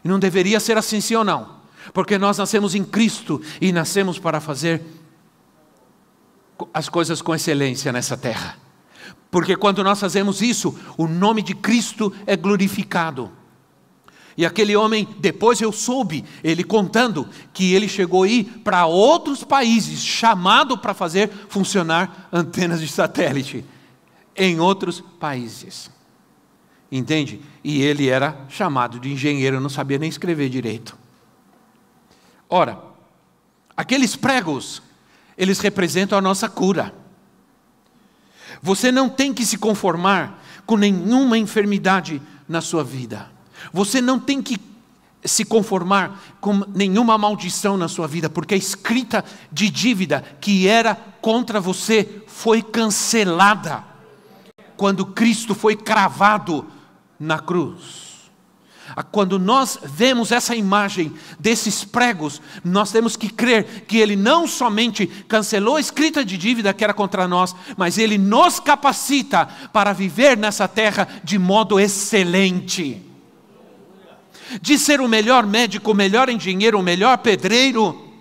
E 0.03 0.09
não 0.09 0.19
deveria 0.19 0.59
ser 0.59 0.77
assim, 0.77 0.99
sim 0.99 1.15
ou 1.15 1.23
não? 1.23 1.62
Porque 1.91 2.17
nós 2.17 2.37
nascemos 2.37 2.75
em 2.75 2.83
Cristo 2.83 3.41
e 3.59 3.71
nascemos 3.71 4.19
para 4.19 4.39
fazer 4.39 4.81
as 6.73 6.87
coisas 6.87 7.21
com 7.21 7.33
excelência 7.33 7.91
nessa 7.91 8.15
terra. 8.15 8.57
Porque 9.29 9.55
quando 9.55 9.83
nós 9.83 9.99
fazemos 9.99 10.41
isso, 10.41 10.77
o 10.97 11.07
nome 11.07 11.41
de 11.41 11.55
Cristo 11.55 12.13
é 12.27 12.35
glorificado. 12.35 13.31
E 14.35 14.45
aquele 14.45 14.75
homem, 14.75 15.07
depois 15.19 15.61
eu 15.61 15.71
soube, 15.71 16.23
ele 16.43 16.63
contando, 16.63 17.27
que 17.53 17.73
ele 17.73 17.87
chegou 17.87 18.23
aí 18.23 18.43
para 18.43 18.85
outros 18.85 19.43
países, 19.43 20.03
chamado 20.03 20.77
para 20.77 20.93
fazer 20.93 21.29
funcionar 21.49 22.29
antenas 22.31 22.81
de 22.81 22.87
satélite, 22.87 23.63
em 24.35 24.59
outros 24.59 25.01
países. 25.19 25.91
Entende? 26.91 27.41
E 27.63 27.81
ele 27.81 28.07
era 28.07 28.45
chamado 28.49 28.99
de 28.99 29.11
engenheiro, 29.11 29.59
não 29.59 29.69
sabia 29.69 29.97
nem 29.97 30.09
escrever 30.09 30.49
direito. 30.49 30.97
Ora, 32.55 32.79
aqueles 33.75 34.15
pregos, 34.15 34.79
eles 35.35 35.57
representam 35.57 36.15
a 36.15 36.21
nossa 36.21 36.47
cura. 36.47 36.93
Você 38.61 38.91
não 38.91 39.09
tem 39.09 39.33
que 39.33 39.43
se 39.43 39.57
conformar 39.57 40.39
com 40.63 40.77
nenhuma 40.77 41.35
enfermidade 41.35 42.21
na 42.47 42.61
sua 42.61 42.83
vida. 42.83 43.27
Você 43.73 43.99
não 43.99 44.19
tem 44.19 44.39
que 44.39 44.61
se 45.25 45.43
conformar 45.43 46.21
com 46.39 46.53
nenhuma 46.75 47.17
maldição 47.17 47.75
na 47.75 47.87
sua 47.87 48.07
vida, 48.07 48.29
porque 48.29 48.53
a 48.53 48.57
escrita 48.57 49.25
de 49.51 49.67
dívida 49.67 50.23
que 50.39 50.67
era 50.67 50.93
contra 51.21 51.59
você 51.59 52.21
foi 52.27 52.61
cancelada 52.61 53.83
quando 54.77 55.07
Cristo 55.07 55.55
foi 55.55 55.75
cravado 55.75 56.67
na 57.19 57.39
cruz. 57.39 58.12
Quando 59.11 59.39
nós 59.39 59.79
vemos 59.83 60.31
essa 60.31 60.55
imagem 60.55 61.13
desses 61.39 61.83
pregos, 61.83 62.41
nós 62.63 62.91
temos 62.91 63.15
que 63.15 63.29
crer 63.29 63.85
que 63.87 63.97
Ele 63.97 64.15
não 64.15 64.47
somente 64.47 65.07
cancelou 65.07 65.77
a 65.77 65.79
escrita 65.79 66.23
de 66.23 66.37
dívida 66.37 66.73
que 66.73 66.83
era 66.83 66.93
contra 66.93 67.27
nós, 67.27 67.55
mas 67.77 67.97
Ele 67.97 68.17
nos 68.17 68.59
capacita 68.59 69.45
para 69.71 69.93
viver 69.93 70.37
nessa 70.37 70.67
terra 70.67 71.07
de 71.23 71.39
modo 71.39 71.79
excelente. 71.79 73.01
De 74.61 74.77
ser 74.77 75.01
o 75.01 75.07
melhor 75.07 75.45
médico, 75.45 75.91
o 75.91 75.95
melhor 75.95 76.29
engenheiro, 76.29 76.79
o 76.79 76.83
melhor 76.83 77.17
pedreiro, 77.19 78.13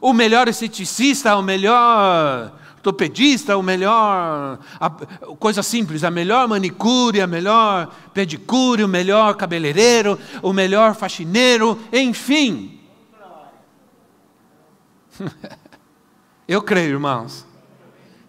o 0.00 0.12
melhor 0.12 0.48
esteticista, 0.48 1.36
o 1.36 1.42
melhor 1.42 2.57
ortopedista, 2.78 3.56
o 3.56 3.62
melhor, 3.62 4.58
a, 4.80 4.90
coisa 5.38 5.62
simples, 5.62 6.04
a 6.04 6.10
melhor 6.10 6.48
manicure, 6.48 7.20
a 7.20 7.26
melhor 7.26 7.94
pedicure, 8.14 8.84
o 8.84 8.88
melhor 8.88 9.34
cabeleireiro, 9.36 10.18
o 10.42 10.52
melhor 10.52 10.94
faxineiro, 10.94 11.78
enfim. 11.92 12.80
Eu 16.46 16.62
creio, 16.62 16.92
irmãos. 16.92 17.46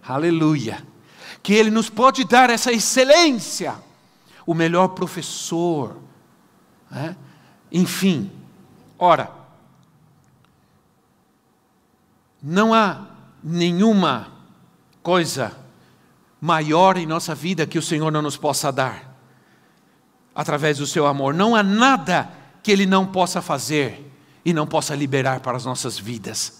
Aleluia. 0.06 0.86
Que 1.42 1.54
Ele 1.54 1.70
nos 1.70 1.90
pode 1.90 2.26
dar 2.26 2.50
essa 2.50 2.72
excelência, 2.72 3.76
o 4.46 4.54
melhor 4.54 4.90
professor, 4.90 5.98
né? 6.90 7.16
enfim. 7.72 8.32
Ora, 8.98 9.32
não 12.42 12.74
há 12.74 13.06
nenhuma 13.42 14.39
coisa 15.02 15.56
maior 16.42 16.98
em 16.98 17.06
nossa 17.06 17.36
vida 17.36 17.68
que 17.68 17.78
o 17.78 17.82
Senhor 17.82 18.12
não 18.12 18.22
nos 18.22 18.38
possa 18.38 18.72
dar, 18.72 19.18
através 20.34 20.78
do 20.78 20.88
seu 20.88 21.06
amor. 21.06 21.34
Não 21.34 21.56
há 21.56 21.64
nada 21.64 22.30
que 22.64 22.72
Ele 22.72 22.86
não 22.86 23.06
possa 23.06 23.42
fazer 23.42 24.10
e 24.46 24.54
não 24.54 24.66
possa 24.66 24.96
liberar 24.96 25.42
para 25.42 25.58
as 25.58 25.66
nossas 25.66 26.00
vidas. 26.00 26.60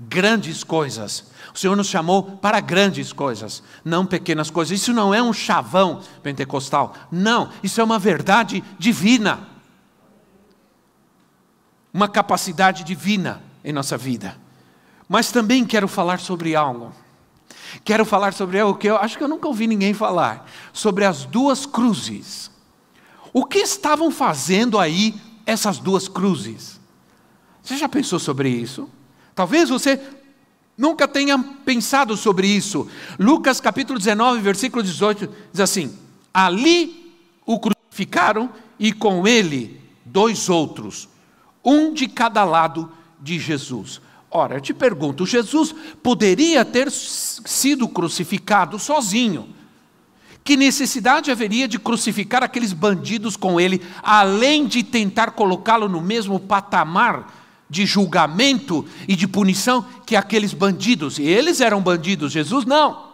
Grandes 0.00 0.64
coisas. 0.64 1.30
O 1.54 1.58
Senhor 1.58 1.76
nos 1.76 1.88
chamou 1.88 2.22
para 2.22 2.58
grandes 2.60 3.12
coisas, 3.12 3.62
não 3.84 4.06
pequenas 4.06 4.50
coisas. 4.50 4.80
Isso 4.80 4.92
não 4.92 5.14
é 5.14 5.22
um 5.22 5.32
chavão 5.32 6.00
pentecostal. 6.22 6.94
Não, 7.10 7.50
isso 7.62 7.80
é 7.80 7.84
uma 7.84 7.98
verdade 7.98 8.64
divina. 8.78 9.48
Uma 11.92 12.08
capacidade 12.08 12.82
divina 12.82 13.42
em 13.62 13.72
nossa 13.72 13.98
vida. 13.98 14.36
Mas 15.06 15.30
também 15.30 15.64
quero 15.66 15.86
falar 15.86 16.18
sobre 16.18 16.56
algo 16.56 16.92
Quero 17.84 18.04
falar 18.04 18.32
sobre 18.32 18.60
algo 18.60 18.78
que 18.78 18.88
eu 18.88 18.96
acho 18.96 19.16
que 19.16 19.24
eu 19.24 19.28
nunca 19.28 19.48
ouvi 19.48 19.66
ninguém 19.66 19.94
falar, 19.94 20.48
sobre 20.72 21.04
as 21.04 21.24
duas 21.24 21.66
cruzes. 21.66 22.50
O 23.32 23.44
que 23.44 23.58
estavam 23.58 24.10
fazendo 24.10 24.78
aí 24.78 25.14
essas 25.46 25.78
duas 25.78 26.06
cruzes? 26.08 26.80
Você 27.62 27.76
já 27.76 27.88
pensou 27.88 28.18
sobre 28.18 28.48
isso? 28.48 28.88
Talvez 29.34 29.68
você 29.68 30.00
nunca 30.76 31.08
tenha 31.08 31.38
pensado 31.38 32.16
sobre 32.16 32.46
isso. 32.46 32.88
Lucas 33.18 33.60
capítulo 33.60 33.98
19, 33.98 34.40
versículo 34.40 34.82
18 34.82 35.28
diz 35.52 35.60
assim: 35.60 35.96
Ali 36.32 37.14
o 37.46 37.58
crucificaram 37.58 38.50
e 38.78 38.92
com 38.92 39.26
ele 39.26 39.80
dois 40.04 40.48
outros, 40.48 41.08
um 41.64 41.92
de 41.94 42.08
cada 42.08 42.44
lado 42.44 42.90
de 43.20 43.38
Jesus. 43.38 44.00
Ora, 44.34 44.56
eu 44.56 44.60
te 44.60 44.72
pergunto: 44.72 45.26
Jesus 45.26 45.74
poderia 46.02 46.64
ter 46.64 46.90
sido 46.90 47.86
crucificado 47.86 48.78
sozinho? 48.78 49.54
Que 50.42 50.56
necessidade 50.56 51.30
haveria 51.30 51.68
de 51.68 51.78
crucificar 51.78 52.42
aqueles 52.42 52.72
bandidos 52.72 53.36
com 53.36 53.60
ele, 53.60 53.80
além 54.02 54.66
de 54.66 54.82
tentar 54.82 55.32
colocá-lo 55.32 55.88
no 55.88 56.00
mesmo 56.00 56.40
patamar 56.40 57.40
de 57.70 57.86
julgamento 57.86 58.84
e 59.06 59.14
de 59.14 59.28
punição 59.28 59.84
que 60.04 60.16
aqueles 60.16 60.54
bandidos? 60.54 61.18
E 61.18 61.22
eles 61.22 61.60
eram 61.60 61.80
bandidos, 61.80 62.32
Jesus 62.32 62.64
não. 62.64 63.12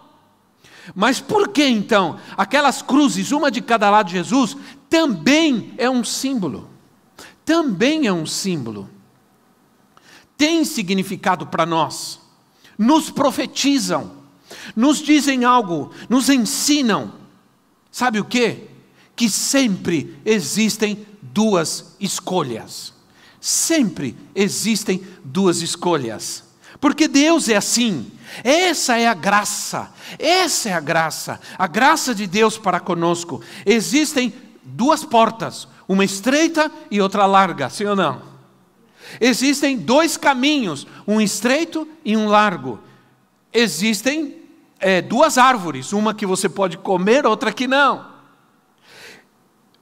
Mas 0.95 1.21
por 1.21 1.49
que 1.49 1.67
então 1.67 2.19
aquelas 2.37 2.81
cruzes, 2.81 3.33
uma 3.33 3.51
de 3.51 3.61
cada 3.61 3.91
lado 3.91 4.07
de 4.07 4.13
Jesus, 4.13 4.57
também 4.89 5.75
é 5.77 5.91
um 5.91 6.05
símbolo. 6.05 6.71
Também 7.45 8.07
é 8.07 8.13
um 8.13 8.25
símbolo. 8.25 8.89
Tem 10.39 10.65
significado 10.65 11.47
para 11.47 11.67
nós. 11.67 12.21
Nos 12.79 13.11
profetizam, 13.11 14.13
nos 14.75 14.99
dizem 14.99 15.45
algo, 15.45 15.91
nos 16.09 16.31
ensinam. 16.31 17.13
Sabe 17.91 18.21
o 18.21 18.25
que? 18.25 18.69
Que 19.17 19.29
sempre 19.29 20.17
existem 20.25 21.05
duas 21.21 21.97
escolhas. 21.99 22.95
Sempre 23.41 24.17
existem 24.33 25.03
duas 25.25 25.61
escolhas. 25.61 26.45
Porque 26.81 27.09
Deus 27.09 27.49
é 27.49 27.57
assim. 27.57 28.11
Essa 28.45 28.97
é 28.97 29.09
a 29.09 29.15
graça. 29.15 29.93
Essa 30.19 30.69
é 30.69 30.73
a 30.73 30.81
graça. 30.81 31.41
A 31.59 31.67
graça 31.67 32.15
de 32.15 32.29
Deus 32.29 32.57
para 32.57 32.79
conosco. 32.79 33.43
Existem 33.67 34.33
duas 34.63 35.05
portas, 35.05 35.67
uma 35.89 36.05
estreita 36.05 36.71
e 36.91 37.01
outra 37.01 37.27
larga, 37.27 37.69
sim 37.69 37.85
ou 37.85 37.97
não? 37.97 38.38
Existem 39.21 39.77
dois 39.77 40.17
caminhos, 40.17 40.87
um 41.07 41.21
estreito 41.21 41.89
e 42.05 42.17
um 42.17 42.29
largo. 42.29 42.81
Existem 43.53 44.37
é, 44.79 45.01
duas 45.01 45.39
árvores, 45.39 45.93
uma 45.93 46.15
que 46.15 46.27
você 46.27 46.49
pode 46.49 46.79
comer, 46.79 47.27
outra 47.27 47.53
que 47.53 47.67
não. 47.67 48.07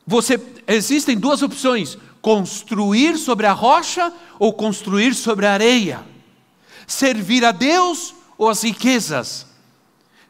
Você, 0.06 0.40
existem 0.66 1.18
duas 1.18 1.42
opções: 1.42 1.98
construir 2.22 3.18
sobre 3.18 3.46
a 3.46 3.52
rocha 3.52 4.12
ou 4.38 4.52
construir 4.52 5.14
sobre 5.14 5.46
a 5.46 5.52
areia. 5.52 6.04
Servir 6.86 7.44
a 7.44 7.52
Deus 7.52 8.14
ou 8.38 8.48
as 8.48 8.62
riquezas. 8.62 9.46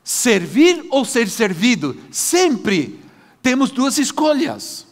Servir 0.02 0.86
ou 0.90 1.04
ser 1.04 1.28
servido. 1.28 2.00
Sempre 2.10 3.00
temos 3.42 3.70
duas 3.70 3.98
escolhas. 3.98 4.86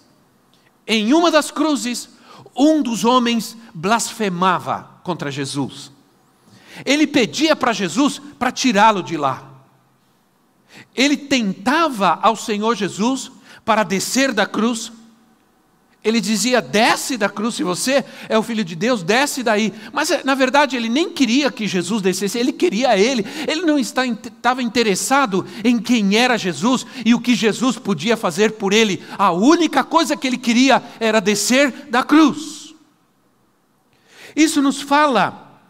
Em 0.86 1.14
uma 1.14 1.30
das 1.30 1.50
cruzes, 1.50 2.10
um 2.54 2.82
dos 2.82 3.04
homens 3.04 3.56
blasfemava 3.74 5.00
contra 5.02 5.30
Jesus. 5.30 5.92
Ele 6.84 7.06
pedia 7.06 7.54
para 7.54 7.72
Jesus 7.72 8.20
para 8.38 8.50
tirá-lo 8.50 9.02
de 9.02 9.16
lá. 9.16 9.50
Ele 10.94 11.16
tentava 11.16 12.18
ao 12.22 12.34
Senhor 12.34 12.74
Jesus 12.74 13.30
para 13.64 13.82
descer 13.82 14.32
da 14.32 14.46
cruz 14.46 14.92
ele 16.04 16.20
dizia: 16.20 16.60
desce 16.60 17.16
da 17.16 17.30
cruz, 17.30 17.54
se 17.54 17.62
você 17.62 18.04
é 18.28 18.38
o 18.38 18.42
filho 18.42 18.62
de 18.62 18.76
Deus, 18.76 19.02
desce 19.02 19.42
daí. 19.42 19.72
Mas 19.90 20.10
eh, 20.10 20.20
na 20.22 20.34
verdade 20.34 20.76
ele 20.76 20.90
nem 20.90 21.08
queria 21.08 21.50
que 21.50 21.66
Jesus 21.66 22.02
descesse, 22.02 22.38
ele 22.38 22.52
queria 22.52 22.96
ele. 22.98 23.24
Ele 23.48 23.62
não 23.62 23.78
estava 23.78 24.62
interessado 24.62 25.46
em 25.64 25.78
quem 25.78 26.14
era 26.14 26.36
Jesus 26.36 26.86
e 27.06 27.14
o 27.14 27.20
que 27.20 27.34
Jesus 27.34 27.78
podia 27.78 28.18
fazer 28.18 28.52
por 28.52 28.74
ele. 28.74 29.02
A 29.16 29.32
única 29.32 29.82
coisa 29.82 30.14
que 30.14 30.26
ele 30.26 30.36
queria 30.36 30.82
era 31.00 31.20
descer 31.20 31.88
da 31.90 32.02
cruz. 32.02 32.63
Isso 34.34 34.60
nos 34.60 34.80
fala 34.80 35.60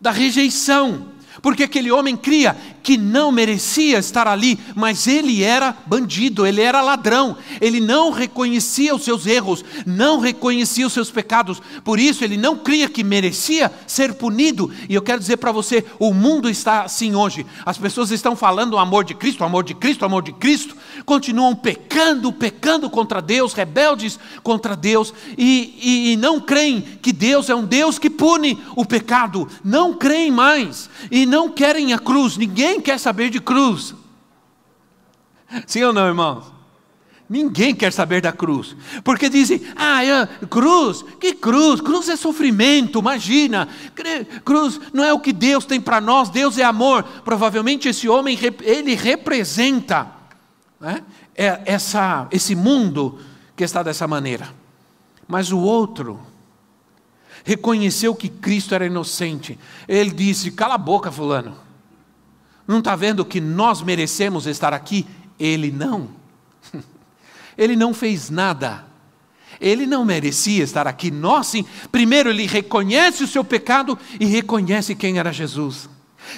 da 0.00 0.10
rejeição 0.10 1.16
porque 1.42 1.64
aquele 1.64 1.90
homem 1.90 2.16
cria 2.16 2.56
que 2.86 2.96
não 2.96 3.32
merecia 3.32 3.98
estar 3.98 4.28
ali, 4.28 4.60
mas 4.72 5.08
ele 5.08 5.42
era 5.42 5.76
bandido, 5.86 6.46
ele 6.46 6.60
era 6.60 6.80
ladrão, 6.80 7.36
ele 7.60 7.80
não 7.80 8.12
reconhecia 8.12 8.94
os 8.94 9.02
seus 9.02 9.26
erros, 9.26 9.64
não 9.84 10.20
reconhecia 10.20 10.86
os 10.86 10.92
seus 10.92 11.10
pecados, 11.10 11.60
por 11.82 11.98
isso 11.98 12.22
ele 12.22 12.36
não 12.36 12.56
cria 12.56 12.88
que 12.88 13.02
merecia 13.02 13.72
ser 13.88 14.14
punido. 14.14 14.70
E 14.88 14.94
eu 14.94 15.02
quero 15.02 15.18
dizer 15.18 15.38
para 15.38 15.50
você: 15.50 15.84
o 15.98 16.14
mundo 16.14 16.48
está 16.48 16.82
assim 16.82 17.16
hoje, 17.16 17.44
as 17.64 17.76
pessoas 17.76 18.12
estão 18.12 18.36
falando 18.36 18.74
o 18.74 18.78
amor 18.78 19.02
de 19.02 19.14
Cristo, 19.14 19.40
o 19.40 19.44
amor 19.44 19.64
de 19.64 19.74
Cristo, 19.74 20.02
o 20.02 20.06
amor 20.06 20.22
de 20.22 20.30
Cristo, 20.34 20.76
continuam 21.04 21.56
pecando, 21.56 22.32
pecando 22.32 22.88
contra 22.88 23.20
Deus, 23.20 23.52
rebeldes 23.52 24.16
contra 24.44 24.76
Deus, 24.76 25.12
e, 25.36 25.74
e, 25.82 26.12
e 26.12 26.16
não 26.16 26.40
creem 26.40 26.82
que 27.02 27.12
Deus 27.12 27.50
é 27.50 27.54
um 27.56 27.64
Deus 27.64 27.98
que 27.98 28.08
pune 28.08 28.56
o 28.76 28.86
pecado, 28.86 29.48
não 29.64 29.92
creem 29.94 30.30
mais. 30.30 30.88
E 31.10 31.26
não 31.26 31.48
querem 31.48 31.92
a 31.92 31.98
cruz, 31.98 32.36
ninguém 32.36 32.75
quer 32.80 32.98
saber 32.98 33.30
de 33.30 33.40
cruz. 33.40 33.94
Sim 35.66 35.82
ou 35.84 35.92
não, 35.92 36.06
irmãos? 36.06 36.56
Ninguém 37.28 37.74
quer 37.74 37.92
saber 37.92 38.20
da 38.20 38.30
cruz, 38.30 38.76
porque 39.02 39.28
dizem: 39.28 39.60
ah, 39.74 40.04
é, 40.04 40.26
cruz, 40.46 41.04
que 41.18 41.34
cruz? 41.34 41.80
Cruz 41.80 42.08
é 42.08 42.14
sofrimento, 42.14 43.00
imagina. 43.00 43.68
Cruz 44.44 44.80
não 44.92 45.02
é 45.02 45.12
o 45.12 45.18
que 45.18 45.32
Deus 45.32 45.64
tem 45.64 45.80
para 45.80 46.00
nós, 46.00 46.30
Deus 46.30 46.56
é 46.56 46.62
amor. 46.62 47.02
Provavelmente 47.24 47.88
esse 47.88 48.08
homem, 48.08 48.38
ele 48.62 48.94
representa 48.94 50.08
né, 50.80 51.02
é, 51.34 51.62
essa, 51.64 52.28
esse 52.30 52.54
mundo 52.54 53.18
que 53.56 53.64
está 53.64 53.82
dessa 53.82 54.06
maneira. 54.06 54.48
Mas 55.26 55.50
o 55.50 55.58
outro, 55.58 56.20
reconheceu 57.42 58.14
que 58.14 58.28
Cristo 58.28 58.72
era 58.72 58.86
inocente. 58.86 59.58
Ele 59.88 60.10
disse: 60.10 60.52
Cala 60.52 60.74
a 60.74 60.78
boca, 60.78 61.10
Fulano. 61.10 61.65
Não 62.66 62.78
está 62.80 62.96
vendo 62.96 63.24
que 63.24 63.40
nós 63.40 63.82
merecemos 63.82 64.46
estar 64.46 64.74
aqui? 64.74 65.06
Ele 65.38 65.70
não. 65.70 66.08
Ele 67.56 67.76
não 67.76 67.94
fez 67.94 68.28
nada. 68.28 68.84
Ele 69.60 69.86
não 69.86 70.04
merecia 70.04 70.64
estar 70.64 70.86
aqui. 70.86 71.10
Nós 71.10 71.46
sim. 71.46 71.64
Primeiro, 71.90 72.28
ele 72.28 72.46
reconhece 72.46 73.24
o 73.24 73.26
seu 73.26 73.42
pecado 73.42 73.98
e 74.20 74.26
reconhece 74.26 74.94
quem 74.94 75.18
era 75.18 75.32
Jesus. 75.32 75.88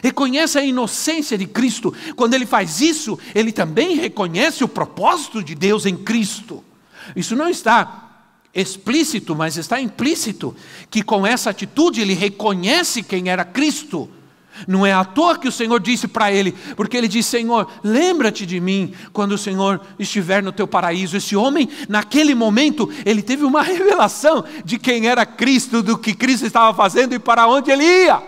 Reconhece 0.03 0.59
a 0.59 0.65
inocência 0.65 1.37
de 1.37 1.47
Cristo. 1.47 1.93
Quando 2.15 2.35
ele 2.35 2.47
faz 2.47 2.81
isso, 2.81 3.19
ele 3.35 3.51
também 3.51 3.97
reconhece 3.97 4.63
o 4.63 4.69
propósito 4.69 5.43
de 5.43 5.55
Deus 5.55 5.87
em 5.87 5.97
Cristo. 5.97 6.63
Isso 7.17 7.35
não 7.35 7.49
está 7.49 8.05
explícito, 8.55 9.35
mas 9.35 9.57
está 9.57 9.81
implícito, 9.81 10.55
que 10.91 11.03
com 11.03 11.27
essa 11.27 11.51
atitude 11.51 12.01
ele 12.01 12.15
reconhece 12.15 13.03
quem 13.03 13.29
era 13.29 13.45
Cristo. 13.45 14.09
Não 14.67 14.85
é 14.85 14.93
à 14.93 15.05
toa 15.05 15.39
que 15.39 15.49
o 15.49 15.53
Senhor 15.53 15.79
disse 15.81 16.09
para 16.09 16.33
ele, 16.33 16.53
porque 16.77 16.97
ele 16.97 17.09
disse: 17.09 17.31
Senhor, 17.31 17.71
lembra-te 17.83 18.45
de 18.45 18.61
mim 18.61 18.93
quando 19.13 19.33
o 19.33 19.39
Senhor 19.39 19.81
estiver 19.99 20.43
no 20.43 20.53
teu 20.53 20.67
paraíso. 20.67 21.17
Esse 21.17 21.37
homem, 21.37 21.69
naquele 21.89 22.35
momento, 22.35 22.91
ele 23.05 23.23
teve 23.23 23.45
uma 23.45 23.63
revelação 23.63 24.45
de 24.65 24.79
quem 24.79 25.07
era 25.07 25.25
Cristo, 25.25 25.83
do 25.83 25.97
que 25.97 26.15
Cristo 26.15 26.47
estava 26.47 26.75
fazendo 26.75 27.15
e 27.15 27.19
para 27.19 27.47
onde 27.47 27.71
ele 27.71 27.85
ia. 27.85 28.23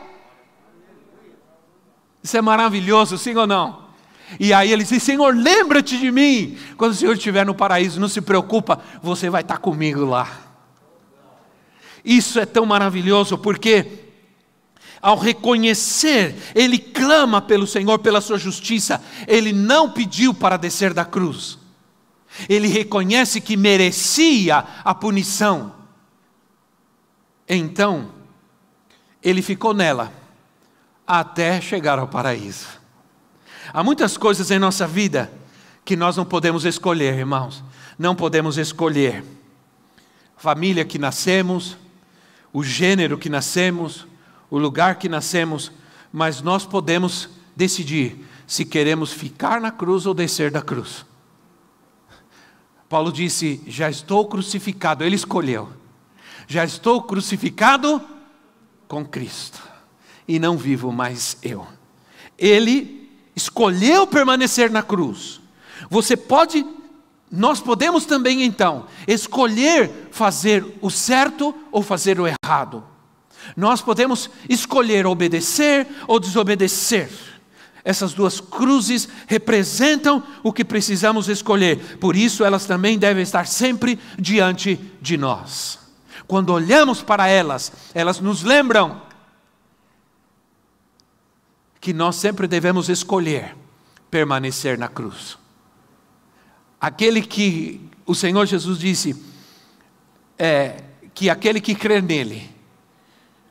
Isso 2.22 2.36
é 2.36 2.42
maravilhoso, 2.42 3.16
sim 3.16 3.34
ou 3.34 3.46
não? 3.46 3.90
E 4.38 4.52
aí 4.52 4.70
ele 4.72 4.84
diz: 4.84 5.02
Senhor, 5.02 5.34
lembra-te 5.34 5.98
de 5.98 6.10
mim. 6.10 6.56
Quando 6.76 6.92
o 6.92 6.94
Senhor 6.94 7.14
estiver 7.14 7.44
no 7.44 7.54
paraíso, 7.54 8.00
não 8.00 8.08
se 8.08 8.20
preocupa, 8.20 8.80
você 9.02 9.28
vai 9.28 9.40
estar 9.40 9.58
comigo 9.58 10.04
lá. 10.04 10.28
Isso 12.04 12.38
é 12.38 12.46
tão 12.46 12.64
maravilhoso 12.64 13.36
porque, 13.36 13.86
ao 15.02 15.16
reconhecer, 15.18 16.34
ele 16.54 16.78
clama 16.78 17.40
pelo 17.40 17.66
Senhor, 17.66 17.98
pela 18.00 18.20
sua 18.20 18.38
justiça, 18.38 19.02
ele 19.26 19.52
não 19.52 19.90
pediu 19.90 20.34
para 20.34 20.56
descer 20.56 20.92
da 20.92 21.04
cruz, 21.04 21.58
ele 22.48 22.68
reconhece 22.68 23.40
que 23.40 23.56
merecia 23.56 24.64
a 24.84 24.94
punição. 24.94 25.74
Então, 27.48 28.12
ele 29.22 29.42
ficou 29.42 29.74
nela 29.74 30.12
até 31.06 31.60
chegar 31.60 31.98
ao 31.98 32.06
paraíso. 32.06 32.68
Há 33.72 33.82
muitas 33.82 34.16
coisas 34.16 34.50
em 34.50 34.58
nossa 34.58 34.86
vida 34.86 35.32
que 35.84 35.96
nós 35.96 36.16
não 36.16 36.24
podemos 36.24 36.64
escolher, 36.64 37.18
irmãos. 37.18 37.64
Não 37.98 38.14
podemos 38.14 38.58
escolher. 38.58 39.24
família 40.36 40.84
que 40.84 40.98
nascemos, 40.98 41.76
o 42.52 42.62
gênero 42.62 43.18
que 43.18 43.28
nascemos, 43.28 44.06
o 44.50 44.58
lugar 44.58 44.96
que 44.96 45.08
nascemos, 45.08 45.70
mas 46.12 46.42
nós 46.42 46.66
podemos 46.66 47.28
decidir 47.54 48.26
se 48.46 48.64
queremos 48.64 49.12
ficar 49.12 49.60
na 49.60 49.70
cruz 49.70 50.06
ou 50.06 50.12
descer 50.12 50.50
da 50.50 50.60
cruz. 50.60 51.04
Paulo 52.88 53.12
disse: 53.12 53.62
Já 53.66 53.88
estou 53.88 54.26
crucificado, 54.26 55.04
ele 55.04 55.14
escolheu. 55.14 55.68
Já 56.48 56.64
estou 56.64 57.02
crucificado 57.02 58.02
com 58.88 59.04
Cristo, 59.04 59.62
e 60.26 60.40
não 60.40 60.58
vivo 60.58 60.90
mais 60.90 61.38
eu. 61.42 61.64
Ele 62.36 63.08
escolheu 63.36 64.04
permanecer 64.04 64.68
na 64.68 64.82
cruz. 64.82 65.40
Você 65.88 66.16
pode, 66.16 66.66
nós 67.30 67.60
podemos 67.60 68.04
também 68.04 68.42
então 68.42 68.86
escolher 69.06 70.08
fazer 70.10 70.66
o 70.80 70.90
certo 70.90 71.54
ou 71.70 71.84
fazer 71.84 72.18
o 72.18 72.26
errado. 72.26 72.89
Nós 73.56 73.80
podemos 73.80 74.30
escolher 74.48 75.06
obedecer 75.06 75.86
ou 76.06 76.20
desobedecer. 76.20 77.10
Essas 77.82 78.12
duas 78.12 78.40
cruzes 78.40 79.08
representam 79.26 80.22
o 80.42 80.52
que 80.52 80.64
precisamos 80.64 81.28
escolher, 81.28 81.98
por 81.98 82.14
isso 82.14 82.44
elas 82.44 82.66
também 82.66 82.98
devem 82.98 83.22
estar 83.22 83.46
sempre 83.46 83.98
diante 84.18 84.78
de 85.00 85.16
nós. 85.16 85.78
Quando 86.26 86.50
olhamos 86.52 87.02
para 87.02 87.26
elas, 87.26 87.72
elas 87.94 88.20
nos 88.20 88.42
lembram 88.42 89.00
que 91.80 91.94
nós 91.94 92.16
sempre 92.16 92.46
devemos 92.46 92.88
escolher 92.90 93.56
permanecer 94.10 94.76
na 94.76 94.88
cruz. 94.88 95.38
aquele 96.80 97.22
que 97.22 97.80
o 98.06 98.14
Senhor 98.14 98.46
Jesus 98.46 98.78
disse 98.78 99.14
é, 100.38 100.82
que 101.14 101.28
aquele 101.28 101.60
que 101.60 101.74
crer 101.74 102.02
nele, 102.02 102.50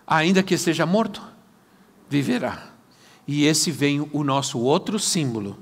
ainda 0.10 0.42
que 0.42 0.56
esteja 0.56 0.88
morto, 0.88 1.22
viverá. 2.10 2.70
E 3.28 3.46
esse 3.46 3.70
vem 3.70 4.10
o 4.12 4.24
nosso 4.24 4.58
outro 4.58 4.98
símbolo, 4.98 5.56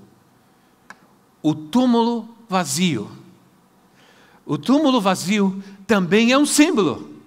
o 1.43 1.53
túmulo 1.53 2.29
vazio. 2.47 3.11
O 4.45 4.57
túmulo 4.57 5.01
vazio 5.01 5.61
também 5.85 6.31
é 6.31 6.37
um 6.37 6.45
símbolo 6.45 7.17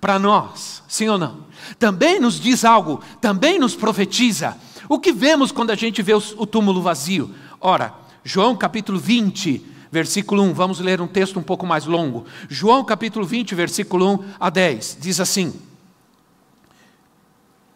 para 0.00 0.16
nós, 0.16 0.84
sim 0.86 1.08
ou 1.08 1.18
não? 1.18 1.44
Também 1.76 2.20
nos 2.20 2.38
diz 2.38 2.64
algo, 2.64 3.02
também 3.20 3.58
nos 3.58 3.74
profetiza. 3.74 4.56
O 4.88 5.00
que 5.00 5.12
vemos 5.12 5.50
quando 5.50 5.70
a 5.70 5.74
gente 5.74 6.00
vê 6.02 6.14
o 6.14 6.46
túmulo 6.46 6.80
vazio? 6.80 7.34
Ora, 7.60 7.92
João 8.22 8.56
capítulo 8.56 8.98
20, 8.98 9.66
versículo 9.90 10.42
1, 10.44 10.54
vamos 10.54 10.78
ler 10.78 11.00
um 11.00 11.08
texto 11.08 11.36
um 11.36 11.42
pouco 11.42 11.66
mais 11.66 11.84
longo. 11.86 12.24
João 12.48 12.84
capítulo 12.84 13.26
20, 13.26 13.56
versículo 13.56 14.14
1 14.14 14.24
a 14.38 14.50
10, 14.50 14.98
diz 15.00 15.18
assim: 15.18 15.52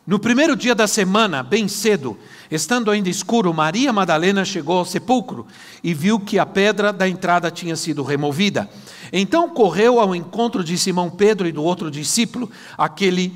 No 0.09 0.19
primeiro 0.19 0.57
dia 0.57 0.75
da 0.75 0.87
semana, 0.87 1.43
bem 1.43 1.69
cedo, 1.69 2.17
estando 2.51 2.91
ainda 2.91 3.11
escuro, 3.11 3.53
Maria 3.53 3.93
Madalena 3.93 4.43
chegou 4.43 4.79
ao 4.79 4.85
sepulcro 4.87 5.47
e 5.85 5.93
viu 5.93 6.19
que 6.19 6.39
a 6.39 6.47
pedra 6.47 6.95
da 6.95 7.07
entrada 7.07 7.51
tinha 7.51 7.77
sido 7.77 8.03
removida. 8.03 8.71
Então 9.13 9.51
correu 9.51 10.01
ao 10.01 10.15
encontro 10.15 10.65
de 10.65 10.79
Simão 10.79 11.11
Pedro 11.11 11.47
e 11.47 11.53
do 11.53 11.63
outro 11.63 11.91
discípulo, 11.91 12.51
aquele 12.79 13.35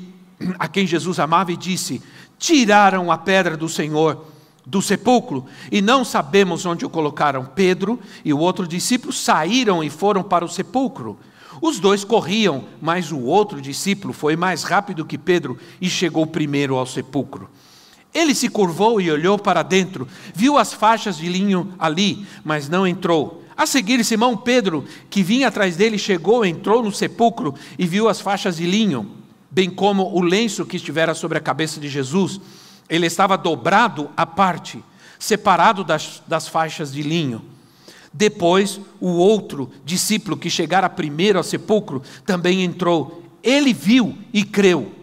a 0.57 0.67
quem 0.67 0.87
Jesus 0.87 1.19
amava, 1.19 1.51
e 1.51 1.57
disse: 1.57 2.01
Tiraram 2.39 3.11
a 3.11 3.19
pedra 3.19 3.55
do 3.55 3.69
Senhor 3.69 4.25
do 4.65 4.81
sepulcro 4.81 5.45
e 5.71 5.79
não 5.79 6.03
sabemos 6.03 6.65
onde 6.65 6.83
o 6.83 6.89
colocaram. 6.89 7.45
Pedro 7.45 7.99
e 8.25 8.33
o 8.33 8.39
outro 8.39 8.67
discípulo 8.67 9.13
saíram 9.13 9.83
e 9.83 9.91
foram 9.91 10.23
para 10.23 10.43
o 10.43 10.49
sepulcro. 10.49 11.19
Os 11.61 11.79
dois 11.79 12.03
corriam, 12.03 12.65
mas 12.81 13.11
o 13.11 13.19
outro 13.19 13.61
discípulo 13.61 14.13
foi 14.13 14.35
mais 14.35 14.63
rápido 14.63 15.05
que 15.05 15.17
Pedro 15.17 15.57
e 15.79 15.89
chegou 15.89 16.25
primeiro 16.25 16.75
ao 16.75 16.85
sepulcro. 16.85 17.49
Ele 18.13 18.35
se 18.35 18.49
curvou 18.49 19.01
e 19.01 19.11
olhou 19.11 19.39
para 19.39 19.63
dentro, 19.63 20.07
viu 20.33 20.57
as 20.57 20.73
faixas 20.73 21.17
de 21.17 21.27
linho 21.27 21.73
ali, 21.79 22.25
mas 22.43 22.69
não 22.69 22.85
entrou. 22.85 23.43
A 23.55 23.65
seguir, 23.65 24.03
Simão 24.03 24.35
Pedro, 24.37 24.85
que 25.09 25.23
vinha 25.23 25.47
atrás 25.47 25.75
dele, 25.75 25.97
chegou, 25.97 26.45
entrou 26.45 26.83
no 26.83 26.91
sepulcro 26.91 27.53
e 27.77 27.85
viu 27.85 28.07
as 28.07 28.19
faixas 28.19 28.57
de 28.57 28.65
linho, 28.65 29.11
bem 29.49 29.69
como 29.69 30.15
o 30.15 30.21
lenço 30.21 30.65
que 30.65 30.77
estivera 30.77 31.13
sobre 31.13 31.37
a 31.37 31.41
cabeça 31.41 31.79
de 31.79 31.87
Jesus 31.87 32.39
ele 32.89 33.07
estava 33.07 33.37
dobrado 33.37 34.09
à 34.15 34.25
parte, 34.25 34.83
separado 35.17 35.83
das, 35.83 36.21
das 36.27 36.47
faixas 36.47 36.91
de 36.91 37.01
linho. 37.01 37.43
Depois, 38.13 38.79
o 38.99 39.07
outro 39.07 39.71
discípulo 39.83 40.37
que 40.37 40.49
chegara 40.49 40.87
primeiro 40.87 41.39
ao 41.39 41.43
sepulcro 41.43 42.03
também 42.25 42.63
entrou. 42.63 43.23
Ele 43.41 43.73
viu 43.73 44.17
e 44.31 44.43
creu. 44.43 44.93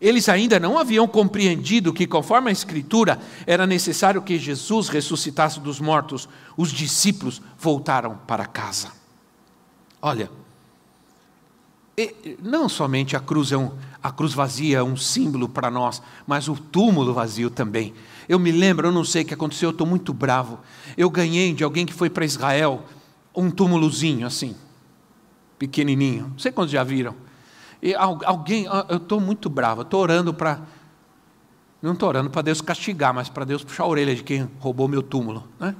Eles 0.00 0.28
ainda 0.28 0.60
não 0.60 0.78
haviam 0.78 1.08
compreendido 1.08 1.92
que, 1.92 2.06
conforme 2.06 2.50
a 2.50 2.52
Escritura, 2.52 3.18
era 3.46 3.66
necessário 3.66 4.20
que 4.20 4.38
Jesus 4.38 4.90
ressuscitasse 4.90 5.58
dos 5.58 5.80
mortos. 5.80 6.28
Os 6.56 6.70
discípulos 6.70 7.40
voltaram 7.58 8.18
para 8.26 8.44
casa. 8.44 8.92
Olha, 10.02 10.30
não 12.42 12.68
somente 12.68 13.16
a 13.16 13.20
cruz 13.20 13.52
é 13.52 13.56
um, 13.56 13.70
a 14.02 14.10
cruz 14.10 14.34
vazia 14.34 14.78
é 14.78 14.82
um 14.82 14.96
símbolo 14.96 15.48
para 15.48 15.70
nós, 15.70 16.02
mas 16.26 16.48
o 16.48 16.54
túmulo 16.54 17.14
vazio 17.14 17.48
também. 17.48 17.94
Eu 18.28 18.38
me 18.38 18.50
lembro, 18.50 18.88
eu 18.88 18.92
não 18.92 19.04
sei 19.04 19.22
o 19.22 19.24
que 19.24 19.34
aconteceu, 19.34 19.68
eu 19.68 19.72
estou 19.72 19.86
muito 19.86 20.12
bravo. 20.12 20.60
Eu 20.96 21.10
ganhei 21.10 21.52
de 21.52 21.64
alguém 21.64 21.84
que 21.84 21.92
foi 21.92 22.08
para 22.08 22.24
Israel 22.24 22.84
um 23.34 23.50
túmulozinho 23.50 24.26
assim, 24.26 24.54
pequenininho. 25.58 26.28
Não 26.28 26.38
sei 26.38 26.52
quantos 26.52 26.72
já 26.72 26.84
viram. 26.84 27.14
E 27.82 27.94
alguém, 27.94 28.66
ah, 28.68 28.86
eu 28.88 28.96
estou 28.96 29.20
muito 29.20 29.50
bravo, 29.50 29.82
estou 29.82 30.00
orando 30.00 30.32
para. 30.32 30.62
Não 31.82 31.92
estou 31.92 32.08
orando 32.08 32.30
para 32.30 32.40
Deus 32.40 32.62
castigar, 32.62 33.12
mas 33.12 33.28
para 33.28 33.44
Deus 33.44 33.62
puxar 33.62 33.84
a 33.84 33.86
orelha 33.86 34.14
de 34.14 34.22
quem 34.22 34.48
roubou 34.58 34.88
meu 34.88 35.02
túmulo. 35.02 35.46
Né? 35.60 35.74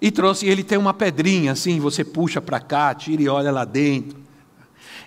E 0.00 0.10
trouxe, 0.12 0.46
ele 0.46 0.62
tem 0.62 0.78
uma 0.78 0.94
pedrinha 0.94 1.50
assim, 1.50 1.80
você 1.80 2.04
puxa 2.04 2.40
para 2.40 2.60
cá, 2.60 2.94
tira 2.94 3.22
e 3.22 3.28
olha 3.28 3.50
lá 3.50 3.64
dentro. 3.64 4.18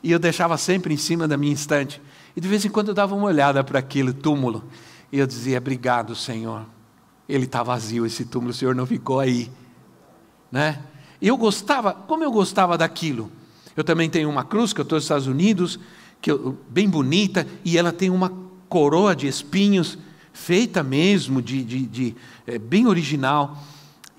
E 0.03 0.11
eu 0.11 0.19
deixava 0.19 0.57
sempre 0.57 0.93
em 0.93 0.97
cima 0.97 1.25
da 1.25 1.37
minha 1.37 1.53
estante. 1.53 2.01
E 2.35 2.41
de 2.41 2.47
vez 2.49 2.65
em 2.65 2.69
quando 2.69 2.89
eu 2.89 2.93
dava 2.93 3.15
uma 3.15 3.27
olhada 3.27 3.63
para 3.63 3.79
aquele 3.79 4.11
túmulo. 4.11 4.65
E 5.11 5.19
eu 5.19 5.27
dizia: 5.27 5.57
Obrigado, 5.57 6.15
Senhor. 6.15 6.65
Ele 7.27 7.45
está 7.45 7.61
vazio, 7.61 8.05
esse 8.05 8.25
túmulo, 8.25 8.51
o 8.51 8.53
Senhor 8.53 8.73
não 8.73 8.85
ficou 8.85 9.19
aí. 9.19 9.51
Né? 10.51 10.81
E 11.21 11.27
eu 11.27 11.37
gostava, 11.37 11.93
como 11.93 12.23
eu 12.23 12.31
gostava 12.31 12.77
daquilo. 12.77 13.31
Eu 13.77 13.83
também 13.83 14.09
tenho 14.09 14.29
uma 14.29 14.43
cruz 14.43 14.73
que 14.73 14.81
eu 14.81 14.83
estou 14.83 14.97
nos 14.97 15.03
Estados 15.03 15.27
Unidos, 15.27 15.79
que 16.21 16.31
eu, 16.31 16.57
bem 16.69 16.89
bonita, 16.89 17.47
e 17.63 17.77
ela 17.77 17.91
tem 17.91 18.09
uma 18.09 18.33
coroa 18.67 19.15
de 19.15 19.27
espinhos, 19.27 19.97
feita 20.33 20.81
mesmo, 20.81 21.41
de, 21.41 21.63
de, 21.63 21.85
de 21.85 22.15
é, 22.47 22.57
bem 22.57 22.87
original 22.87 23.57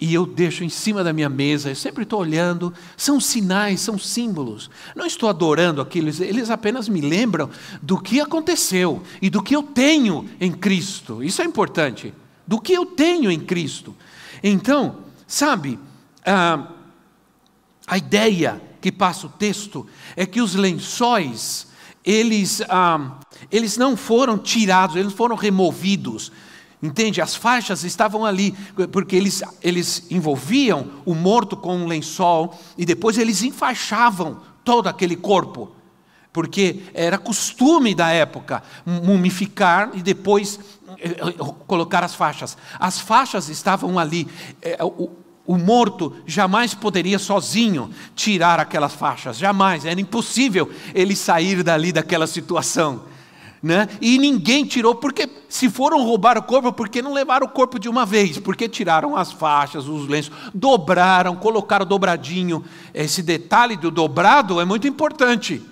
e 0.01 0.15
eu 0.15 0.25
deixo 0.25 0.65
em 0.65 0.69
cima 0.71 1.05
da 1.05 1.13
minha 1.13 1.29
mesa, 1.29 1.69
eu 1.69 1.77
sempre 1.77 2.05
estou 2.05 2.21
olhando, 2.21 2.73
são 2.97 3.21
sinais, 3.21 3.81
são 3.81 3.99
símbolos. 3.99 4.71
Não 4.97 5.05
estou 5.05 5.29
adorando 5.29 5.83
aqueles, 5.83 6.21
eles 6.21 6.49
apenas 6.49 6.89
me 6.89 7.03
lembram 7.03 7.51
do 7.83 8.01
que 8.01 8.19
aconteceu 8.19 9.03
e 9.21 9.29
do 9.29 9.43
que 9.43 9.55
eu 9.55 9.63
tenho 9.63 10.27
em 10.41 10.51
Cristo. 10.51 11.23
Isso 11.23 11.43
é 11.43 11.45
importante. 11.45 12.15
Do 12.47 12.59
que 12.59 12.73
eu 12.73 12.87
tenho 12.87 13.31
em 13.31 13.39
Cristo. 13.39 13.95
Então, 14.43 15.01
sabe, 15.27 15.79
a, 16.25 16.69
a 17.87 17.99
ideia 17.99 18.61
que 18.81 18.91
passa 18.91 19.27
o 19.27 19.31
texto 19.31 19.87
é 20.17 20.25
que 20.25 20.41
os 20.41 20.55
lençóis, 20.55 21.67
eles, 22.03 22.63
ah, 22.71 23.19
eles 23.53 23.77
não 23.77 23.95
foram 23.99 24.39
tirados, 24.39 24.97
eles 24.97 25.13
foram 25.13 25.37
removidos 25.37 26.33
Entende? 26.83 27.21
As 27.21 27.35
faixas 27.35 27.85
estavam 27.85 28.25
ali, 28.25 28.55
porque 28.91 29.15
eles, 29.15 29.43
eles 29.63 30.07
envolviam 30.11 30.87
o 31.05 31.15
morto 31.15 31.55
com 31.57 31.77
um 31.77 31.87
lençol 31.87 32.59
e 32.79 32.87
depois 32.87 33.19
eles 33.19 33.43
enfaixavam 33.43 34.41
todo 34.65 34.87
aquele 34.87 35.15
corpo, 35.15 35.73
porque 36.33 36.81
era 36.95 37.19
costume 37.19 37.95
da 37.95 38.09
época 38.11 38.63
mumificar 38.87 39.91
e 39.93 40.01
depois 40.01 40.59
eh, 40.99 41.11
eh, 41.11 41.55
colocar 41.67 42.03
as 42.03 42.15
faixas. 42.15 42.57
As 42.79 42.99
faixas 42.99 43.51
estavam 43.51 43.99
ali. 43.99 44.27
Eh, 44.63 44.79
o, 44.83 45.11
o 45.47 45.59
morto 45.59 46.17
jamais 46.25 46.73
poderia 46.73 47.19
sozinho 47.19 47.91
tirar 48.15 48.61
aquelas 48.61 48.95
faixas, 48.95 49.37
jamais, 49.37 49.85
era 49.85 50.01
impossível 50.01 50.71
ele 50.95 51.17
sair 51.17 51.63
dali 51.63 51.93
daquela 51.93 52.27
situação 52.27 53.03
né? 53.63 53.89
E 54.01 54.19
ninguém 54.19 54.65
tirou, 54.65 54.95
porque 54.95 55.29
se 55.49 55.69
foram 55.69 56.03
roubar 56.03 56.39
o 56.39 56.43
corpo, 56.43 56.73
porque 56.73 57.03
não 57.03 57.13
levaram 57.13 57.47
o 57.47 57.51
corpo 57.51 57.79
de 57.79 57.89
uma 57.89 58.07
vez? 58.07 58.39
Porque 58.39 58.69
tiraram 58.69 59.15
as 59.17 59.33
faixas, 59.33 59.87
os 59.87 60.09
lenços, 60.09 60.33
dobraram, 60.55 61.37
colocaram 61.37 61.85
dobradinho. 61.85 62.65
Esse 62.95 63.23
detalhe 63.23 63.77
do 63.77 63.91
dobrado 63.91 64.61
é 64.61 64.65
muito 64.65 64.89
importante. 64.89 65.63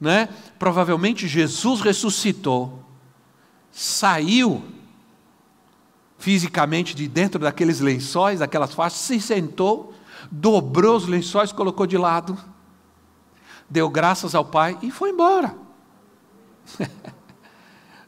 Né? 0.00 0.28
Provavelmente 0.58 1.28
Jesus 1.28 1.80
ressuscitou, 1.80 2.82
saiu 3.70 4.62
fisicamente 6.18 6.94
de 6.94 7.06
dentro 7.06 7.38
daqueles 7.38 7.80
lençóis, 7.80 8.38
daquelas 8.38 8.72
faixas, 8.72 9.00
se 9.00 9.20
sentou, 9.20 9.92
dobrou 10.30 10.96
os 10.96 11.06
lençóis, 11.06 11.52
colocou 11.52 11.86
de 11.86 11.98
lado, 11.98 12.38
deu 13.68 13.90
graças 13.90 14.34
ao 14.34 14.44
Pai 14.46 14.78
e 14.80 14.90
foi 14.90 15.10
embora. 15.10 15.63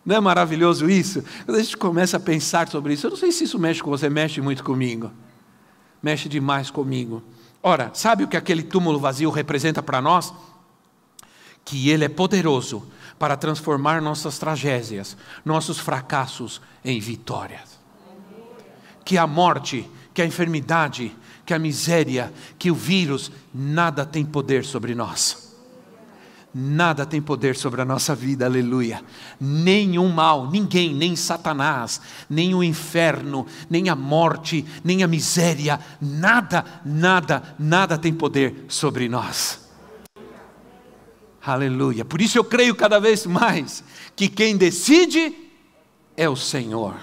Não 0.07 0.15
é 0.15 0.21
maravilhoso 0.21 0.89
isso? 0.89 1.25
Quando 1.45 1.59
a 1.59 1.63
gente 1.63 1.77
começa 1.77 2.17
a 2.17 2.21
pensar 2.21 2.69
sobre 2.69 2.95
isso, 2.95 3.09
eu 3.09 3.11
não 3.11 3.17
sei 3.17 3.33
se 3.33 3.43
isso 3.43 3.59
mexe 3.59 3.83
com 3.83 3.91
você, 3.91 4.09
mexe 4.09 4.41
muito 4.41 4.63
comigo. 4.63 5.11
Mexe 6.01 6.29
demais 6.29 6.71
comigo. 6.71 7.25
Ora, 7.61 7.91
sabe 7.93 8.23
o 8.23 8.29
que 8.29 8.37
aquele 8.37 8.63
túmulo 8.63 9.01
vazio 9.01 9.31
representa 9.31 9.83
para 9.83 10.01
nós? 10.01 10.33
Que 11.65 11.91
ele 11.91 12.05
é 12.05 12.09
poderoso 12.09 12.87
para 13.19 13.37
transformar 13.37 14.01
nossas 14.01 14.39
tragédias, 14.39 15.17
nossos 15.45 15.81
fracassos 15.81 16.61
em 16.85 17.01
vitórias. 17.01 17.81
Que 19.05 19.19
a 19.19 19.27
morte, 19.27 19.91
que 20.15 20.23
a 20.23 20.27
enfermidade, 20.27 21.17
que 21.45 21.53
a 21.53 21.59
miséria, 21.59 22.33
que 22.57 22.71
o 22.71 22.77
vírus, 22.77 23.33
nada 23.53 24.07
tem 24.07 24.25
poder 24.25 24.65
sobre 24.65 24.95
nós 24.95 25.46
Nada 26.59 27.05
tem 27.05 27.21
poder 27.21 27.55
sobre 27.55 27.83
a 27.83 27.85
nossa 27.85 28.15
vida, 28.15 28.47
aleluia. 28.47 29.03
Nenhum 29.39 30.09
mal, 30.09 30.51
ninguém, 30.51 30.95
nem 30.95 31.15
Satanás, 31.15 32.01
nem 32.31 32.55
o 32.55 32.65
inferno, 32.65 33.47
nem 33.69 33.91
a 33.91 33.95
morte, 33.95 34.65
nem 34.83 35.03
a 35.03 35.07
miséria, 35.07 35.79
nada, 36.01 36.65
nada, 36.83 37.55
nada 37.59 37.99
tem 37.99 38.11
poder 38.11 38.65
sobre 38.69 39.07
nós. 39.07 39.69
Aleluia. 41.45 42.07
Por 42.07 42.23
isso 42.23 42.39
eu 42.39 42.45
creio 42.45 42.75
cada 42.75 42.99
vez 42.99 43.27
mais 43.27 43.85
que 44.17 44.27
quem 44.27 44.57
decide 44.57 45.37
é 46.17 46.27
o 46.27 46.37
Senhor. 46.37 46.97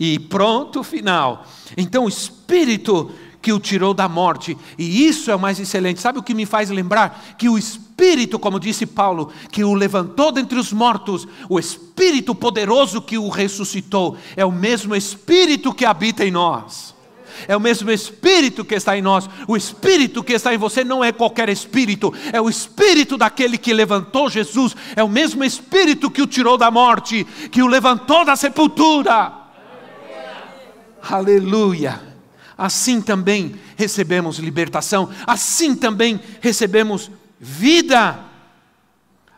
E 0.00 0.18
pronto, 0.18 0.82
final. 0.82 1.46
Então 1.76 2.06
o 2.06 2.08
Espírito 2.08 3.12
que 3.44 3.52
o 3.52 3.60
tirou 3.60 3.92
da 3.92 4.08
morte. 4.08 4.56
E 4.78 5.06
isso 5.06 5.30
é 5.30 5.36
o 5.36 5.38
mais 5.38 5.60
excelente. 5.60 6.00
Sabe 6.00 6.18
o 6.18 6.22
que 6.22 6.32
me 6.32 6.46
faz 6.46 6.70
lembrar? 6.70 7.36
Que 7.36 7.46
o 7.46 7.58
Espírito, 7.58 8.38
como 8.38 8.58
disse 8.58 8.86
Paulo, 8.86 9.30
que 9.52 9.62
o 9.62 9.74
levantou 9.74 10.32
dentre 10.32 10.58
os 10.58 10.72
mortos, 10.72 11.28
o 11.46 11.58
Espírito 11.58 12.34
poderoso 12.34 13.02
que 13.02 13.18
o 13.18 13.28
ressuscitou, 13.28 14.16
é 14.34 14.46
o 14.46 14.50
mesmo 14.50 14.96
Espírito 14.96 15.74
que 15.74 15.84
habita 15.84 16.24
em 16.24 16.30
nós. 16.30 16.94
É 17.46 17.54
o 17.54 17.60
mesmo 17.60 17.90
Espírito 17.90 18.64
que 18.64 18.76
está 18.76 18.96
em 18.96 19.02
nós. 19.02 19.28
O 19.46 19.58
Espírito 19.58 20.24
que 20.24 20.32
está 20.32 20.54
em 20.54 20.56
você 20.56 20.82
não 20.82 21.04
é 21.04 21.12
qualquer 21.12 21.50
Espírito, 21.50 22.14
é 22.32 22.40
o 22.40 22.48
Espírito 22.48 23.18
daquele 23.18 23.58
que 23.58 23.74
levantou 23.74 24.30
Jesus. 24.30 24.74
É 24.96 25.04
o 25.04 25.08
mesmo 25.08 25.44
Espírito 25.44 26.10
que 26.10 26.22
o 26.22 26.26
tirou 26.26 26.56
da 26.56 26.70
morte, 26.70 27.24
que 27.52 27.62
o 27.62 27.66
levantou 27.66 28.24
da 28.24 28.36
sepultura. 28.36 29.32
Aleluia 31.02 32.13
assim 32.56 33.00
também 33.00 33.56
recebemos 33.76 34.38
libertação, 34.38 35.08
assim 35.26 35.74
também 35.74 36.20
recebemos 36.40 37.10
vida. 37.38 38.18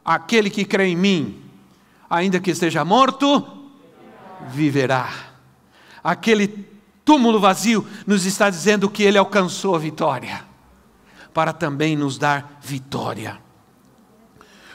Aquele 0.05 0.51
que 0.51 0.65
crê 0.65 0.89
em 0.89 0.97
mim, 0.97 1.43
ainda 2.09 2.39
que 2.39 2.51
esteja 2.51 2.85
morto, 2.85 3.45
viverá. 4.49 5.13
Aquele 6.03 6.67
túmulo 7.05 7.41
vazio 7.41 7.87
nos 8.07 8.25
está 8.27 8.49
dizendo 8.49 8.89
que 8.89 9.03
ele 9.03 9.19
alcançou 9.19 9.75
a 9.75 9.79
vitória, 9.79 10.45
para 11.35 11.53
também 11.53 11.97
nos 11.97 12.19
dar 12.19 12.59
vitória. 12.63 13.41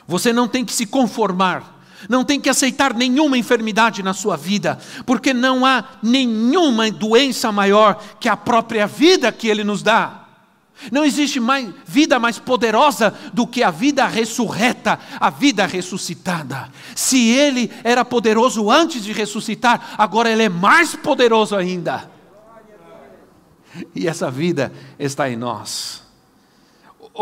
Você 0.07 0.33
não 0.33 0.47
tem 0.47 0.65
que 0.65 0.73
se 0.73 0.85
conformar 0.85 1.80
não 2.09 2.23
tem 2.23 2.39
que 2.39 2.49
aceitar 2.49 2.93
nenhuma 2.93 3.37
enfermidade 3.37 4.03
na 4.03 4.13
sua 4.13 4.35
vida, 4.37 4.79
porque 5.05 5.33
não 5.33 5.65
há 5.65 5.83
nenhuma 6.01 6.89
doença 6.91 7.51
maior 7.51 8.01
que 8.19 8.29
a 8.29 8.37
própria 8.37 8.87
vida 8.87 9.31
que 9.31 9.47
Ele 9.47 9.63
nos 9.63 9.81
dá. 9.83 10.21
Não 10.91 11.05
existe 11.05 11.39
mais 11.39 11.69
vida 11.85 12.17
mais 12.17 12.39
poderosa 12.39 13.13
do 13.33 13.45
que 13.45 13.61
a 13.61 13.69
vida 13.69 14.07
ressurreta, 14.07 14.97
a 15.19 15.29
vida 15.29 15.65
ressuscitada. 15.65 16.71
Se 16.95 17.29
Ele 17.29 17.71
era 17.83 18.03
poderoso 18.03 18.71
antes 18.71 19.03
de 19.03 19.11
ressuscitar, 19.11 19.95
agora 19.97 20.31
Ele 20.31 20.43
é 20.43 20.49
mais 20.49 20.95
poderoso 20.95 21.55
ainda. 21.55 22.09
E 23.93 24.07
essa 24.07 24.31
vida 24.31 24.73
está 24.97 25.29
em 25.29 25.35
nós. 25.35 26.01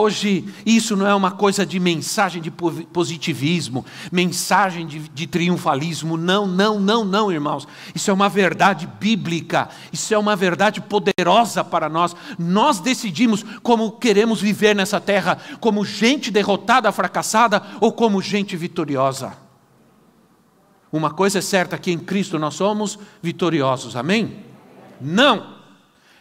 Hoje, 0.02 0.46
isso 0.66 0.96
não 0.96 1.06
é 1.06 1.14
uma 1.14 1.32
coisa 1.32 1.66
de 1.66 1.78
mensagem 1.78 2.42
de 2.42 2.50
positivismo, 2.50 3.86
mensagem 4.10 4.88
de, 4.88 4.98
de, 5.10 5.28
triunfalismo. 5.28 6.16
Não, 6.16 6.48
não, 6.48 6.80
não, 6.80 7.04
não, 7.04 7.30
irmãos. 7.30 7.68
Isso 7.94 8.10
é 8.10 8.14
uma 8.14 8.30
verdade 8.30 8.88
bíblica. 8.98 9.68
Isso 9.92 10.14
é 10.14 10.18
uma 10.18 10.38
verdade 10.38 10.80
poderosa 10.80 11.66
para 11.66 11.90
nós. 11.90 12.16
Nós 12.38 12.80
decidimos 12.80 13.44
como 13.62 13.92
queremos 13.92 14.40
viver 14.40 14.74
nessa 14.74 15.02
terra: 15.02 15.38
como 15.60 15.84
gente 15.84 16.32
derrotada, 16.32 16.94
fracassada 16.94 17.62
ou 17.82 17.92
como 17.92 18.22
gente 18.22 18.56
vitoriosa. 18.56 19.34
Uma 20.94 21.12
coisa 21.12 21.40
é 21.40 21.42
certa: 21.42 21.78
que 21.78 21.92
em 21.92 22.00
Cristo 22.00 22.40
nós 22.40 22.54
somos 22.54 22.98
vitoriosos. 23.22 23.98
Amém? 23.98 24.46
Não. 25.02 25.58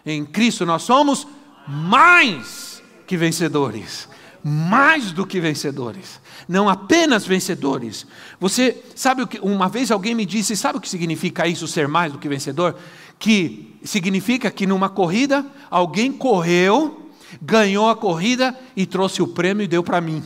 Em 0.04 0.26
Cristo 0.26 0.66
nós 0.66 0.82
somos 0.82 1.28
mais 1.68 2.67
que 3.08 3.16
vencedores, 3.16 4.06
mais 4.44 5.12
do 5.12 5.26
que 5.26 5.40
vencedores, 5.40 6.20
não 6.46 6.68
apenas 6.68 7.26
vencedores. 7.26 8.06
Você 8.38 8.84
sabe 8.94 9.22
o 9.22 9.26
que? 9.26 9.40
Uma 9.40 9.66
vez 9.66 9.90
alguém 9.90 10.14
me 10.14 10.26
disse, 10.26 10.54
sabe 10.54 10.76
o 10.76 10.80
que 10.80 10.88
significa 10.88 11.48
isso, 11.48 11.66
ser 11.66 11.88
mais 11.88 12.12
do 12.12 12.18
que 12.18 12.28
vencedor? 12.28 12.76
Que 13.18 13.74
significa 13.82 14.50
que 14.50 14.66
numa 14.66 14.90
corrida 14.90 15.44
alguém 15.70 16.12
correu, 16.12 17.10
ganhou 17.40 17.88
a 17.88 17.96
corrida 17.96 18.54
e 18.76 18.84
trouxe 18.84 19.22
o 19.22 19.26
prêmio 19.26 19.64
e 19.64 19.68
deu 19.68 19.82
para 19.82 20.02
mim. 20.02 20.22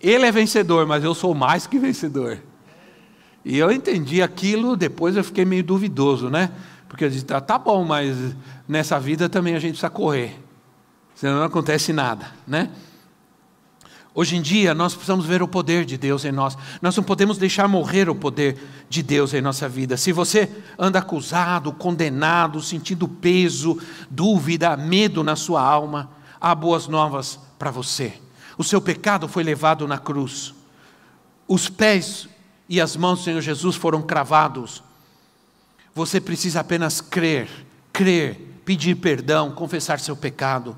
Ele 0.00 0.24
é 0.24 0.32
vencedor, 0.32 0.86
mas 0.86 1.02
eu 1.02 1.14
sou 1.14 1.34
mais 1.34 1.66
que 1.66 1.80
vencedor. 1.80 2.38
E 3.44 3.58
eu 3.58 3.72
entendi 3.72 4.22
aquilo, 4.22 4.76
depois 4.76 5.16
eu 5.16 5.24
fiquei 5.24 5.44
meio 5.44 5.64
duvidoso, 5.64 6.30
né? 6.30 6.52
Porque 6.88 7.04
eu 7.04 7.10
disse, 7.10 7.24
tá, 7.24 7.40
tá 7.40 7.58
bom, 7.58 7.84
mas 7.84 8.16
nessa 8.68 9.00
vida 9.00 9.28
também 9.28 9.56
a 9.56 9.58
gente 9.58 9.72
precisa 9.72 9.90
correr 9.90 10.38
senão 11.20 11.36
não 11.36 11.44
acontece 11.44 11.92
nada, 11.92 12.32
né? 12.46 12.70
Hoje 14.14 14.36
em 14.36 14.42
dia, 14.42 14.72
nós 14.72 14.94
precisamos 14.94 15.26
ver 15.26 15.42
o 15.42 15.46
poder 15.46 15.84
de 15.84 15.98
Deus 15.98 16.24
em 16.24 16.32
nós. 16.32 16.56
Nós 16.80 16.96
não 16.96 17.04
podemos 17.04 17.36
deixar 17.36 17.68
morrer 17.68 18.08
o 18.08 18.14
poder 18.14 18.58
de 18.88 19.02
Deus 19.02 19.34
em 19.34 19.42
nossa 19.42 19.68
vida. 19.68 19.98
Se 19.98 20.12
você 20.12 20.50
anda 20.78 20.98
acusado, 20.98 21.72
condenado, 21.72 22.62
sentindo 22.62 23.06
peso, 23.06 23.78
dúvida, 24.10 24.76
medo 24.78 25.22
na 25.22 25.36
sua 25.36 25.62
alma, 25.62 26.10
há 26.40 26.54
boas 26.54 26.88
novas 26.88 27.38
para 27.58 27.70
você. 27.70 28.14
O 28.56 28.64
seu 28.64 28.80
pecado 28.80 29.28
foi 29.28 29.44
levado 29.44 29.86
na 29.86 29.98
cruz. 29.98 30.54
Os 31.46 31.68
pés 31.68 32.28
e 32.66 32.80
as 32.80 32.96
mãos 32.96 33.18
do 33.18 33.24
Senhor 33.26 33.42
Jesus 33.42 33.76
foram 33.76 34.00
cravados. 34.00 34.82
Você 35.94 36.18
precisa 36.18 36.60
apenas 36.60 37.02
crer, 37.02 37.48
crer, 37.92 38.62
pedir 38.64 38.94
perdão, 38.96 39.50
confessar 39.50 40.00
seu 40.00 40.16
pecado. 40.16 40.74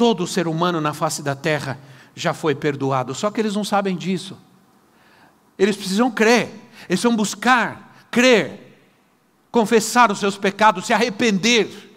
Todo 0.00 0.26
ser 0.26 0.48
humano 0.48 0.80
na 0.80 0.94
face 0.94 1.22
da 1.22 1.34
terra 1.34 1.78
já 2.14 2.32
foi 2.32 2.54
perdoado, 2.54 3.14
só 3.14 3.30
que 3.30 3.38
eles 3.38 3.54
não 3.54 3.62
sabem 3.62 3.94
disso. 3.94 4.34
Eles 5.58 5.76
precisam 5.76 6.10
crer, 6.10 6.44
eles 6.88 7.00
precisam 7.00 7.14
buscar, 7.14 8.06
crer, 8.10 8.80
confessar 9.50 10.10
os 10.10 10.18
seus 10.18 10.38
pecados, 10.38 10.86
se 10.86 10.94
arrepender. 10.94 11.94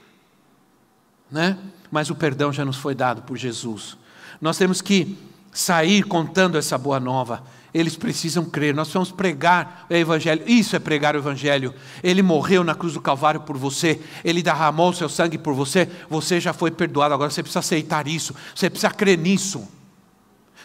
Né? 1.32 1.58
Mas 1.90 2.10
o 2.10 2.16
perdão 2.16 2.52
já 2.52 2.66
nos 2.66 2.76
foi 2.76 2.94
dado 2.94 3.22
por 3.22 3.38
Jesus. 3.38 3.96
Nós 4.42 4.58
temos 4.58 4.82
que 4.82 5.18
sair 5.54 6.04
contando 6.04 6.58
essa 6.58 6.78
boa 6.78 7.00
nova 7.00 7.42
eles 7.74 7.96
precisam 7.96 8.46
crer. 8.46 8.76
Nós 8.76 8.92
vamos 8.94 9.12
pregar 9.12 9.88
o 9.90 9.94
Evangelho. 9.94 10.44
Isso 10.46 10.76
é 10.76 10.80
pregar 10.80 11.16
o 11.16 11.20
Evangelho. 11.20 11.74
Ele 12.04 12.22
morreu 12.22 12.64
na 12.64 12.76
cruz 12.76 12.94
do 12.94 13.02
Calvário 13.02 13.42
por 13.42 13.58
você. 13.58 14.00
Ele 14.24 14.44
derramou 14.44 14.92
o 14.92 14.94
seu 14.94 15.10
sangue 15.10 15.40
por 15.40 15.56
você. 15.56 15.90
Você 16.08 16.40
já 16.40 16.54
foi 16.54 16.70
perdoado. 16.70 17.16
Agora 17.16 17.32
você 17.32 17.42
precisa 17.42 17.60
aceitar 17.60 18.08
isso. 18.08 18.36
Você 18.54 18.70
precisa 18.70 18.92
crer 18.92 19.18
nisso. 19.18 19.68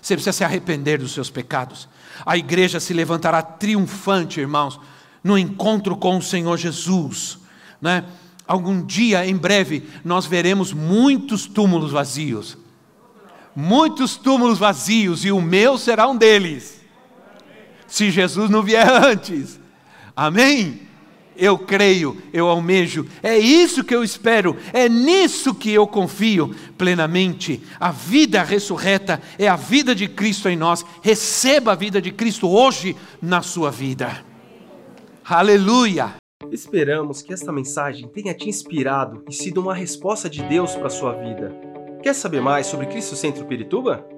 Você 0.03 0.15
precisa 0.15 0.33
se 0.33 0.45
arrepender 0.45 0.99
dos 0.99 1.13
seus 1.13 1.31
pecados. 1.31 1.89
A 2.27 2.37
igreja 2.37 2.79
se 2.79 2.93
levantará 2.93 3.41
triunfante, 3.41 4.41
irmãos, 4.41 4.79
no 5.25 5.39
encontro 5.39 5.97
com 5.97 6.19
o 6.19 6.23
Senhor 6.23 6.59
Jesus. 6.59 7.39
Né? 7.81 8.05
Algum 8.47 8.85
dia, 8.85 9.27
em 9.27 9.37
breve, 9.37 9.89
nós 10.05 10.27
veremos 10.27 10.75
muitos 10.75 11.47
túmulos 11.47 11.91
vazios. 11.91 12.59
Muitos 13.57 14.17
túmulos 14.17 14.59
vazios, 14.59 15.25
e 15.25 15.33
o 15.33 15.41
meu 15.41 15.79
será 15.79 16.07
um 16.07 16.17
deles 16.17 16.78
se 17.89 18.11
Jesus 18.11 18.49
não 18.49 18.62
vier 18.62 18.86
antes. 19.05 19.59
Amém? 20.14 20.86
Eu 21.36 21.57
creio, 21.57 22.20
eu 22.32 22.49
almejo, 22.49 23.07
é 23.22 23.39
isso 23.39 23.84
que 23.84 23.95
eu 23.95 24.03
espero, 24.03 24.57
é 24.72 24.89
nisso 24.89 25.55
que 25.55 25.72
eu 25.72 25.86
confio 25.86 26.53
plenamente. 26.76 27.62
A 27.78 27.93
vida 27.93 28.43
ressurreta 28.43 29.22
é 29.39 29.47
a 29.47 29.55
vida 29.55 29.95
de 29.95 30.09
Cristo 30.09 30.49
em 30.49 30.57
nós. 30.57 30.84
Receba 31.01 31.72
a 31.72 31.76
vida 31.76 32.03
de 32.03 32.11
Cristo 32.11 32.49
hoje 32.49 32.97
na 33.22 33.41
sua 33.41 33.70
vida. 33.70 34.24
Aleluia! 35.24 36.14
Esperamos 36.51 37.22
que 37.22 37.32
esta 37.32 37.53
mensagem 37.53 38.09
tenha 38.09 38.34
te 38.34 38.49
inspirado 38.49 39.22
e 39.28 39.32
sido 39.32 39.61
uma 39.61 39.74
resposta 39.74 40.28
de 40.28 40.43
Deus 40.43 40.74
para 40.74 40.89
a 40.89 40.91
sua 40.91 41.12
vida. 41.12 41.55
Quer 42.03 42.14
saber 42.14 42.41
mais 42.41 42.66
sobre 42.66 42.86
Cristo 42.86 43.14
Centro 43.14 43.45
Pirituba? 43.45 44.18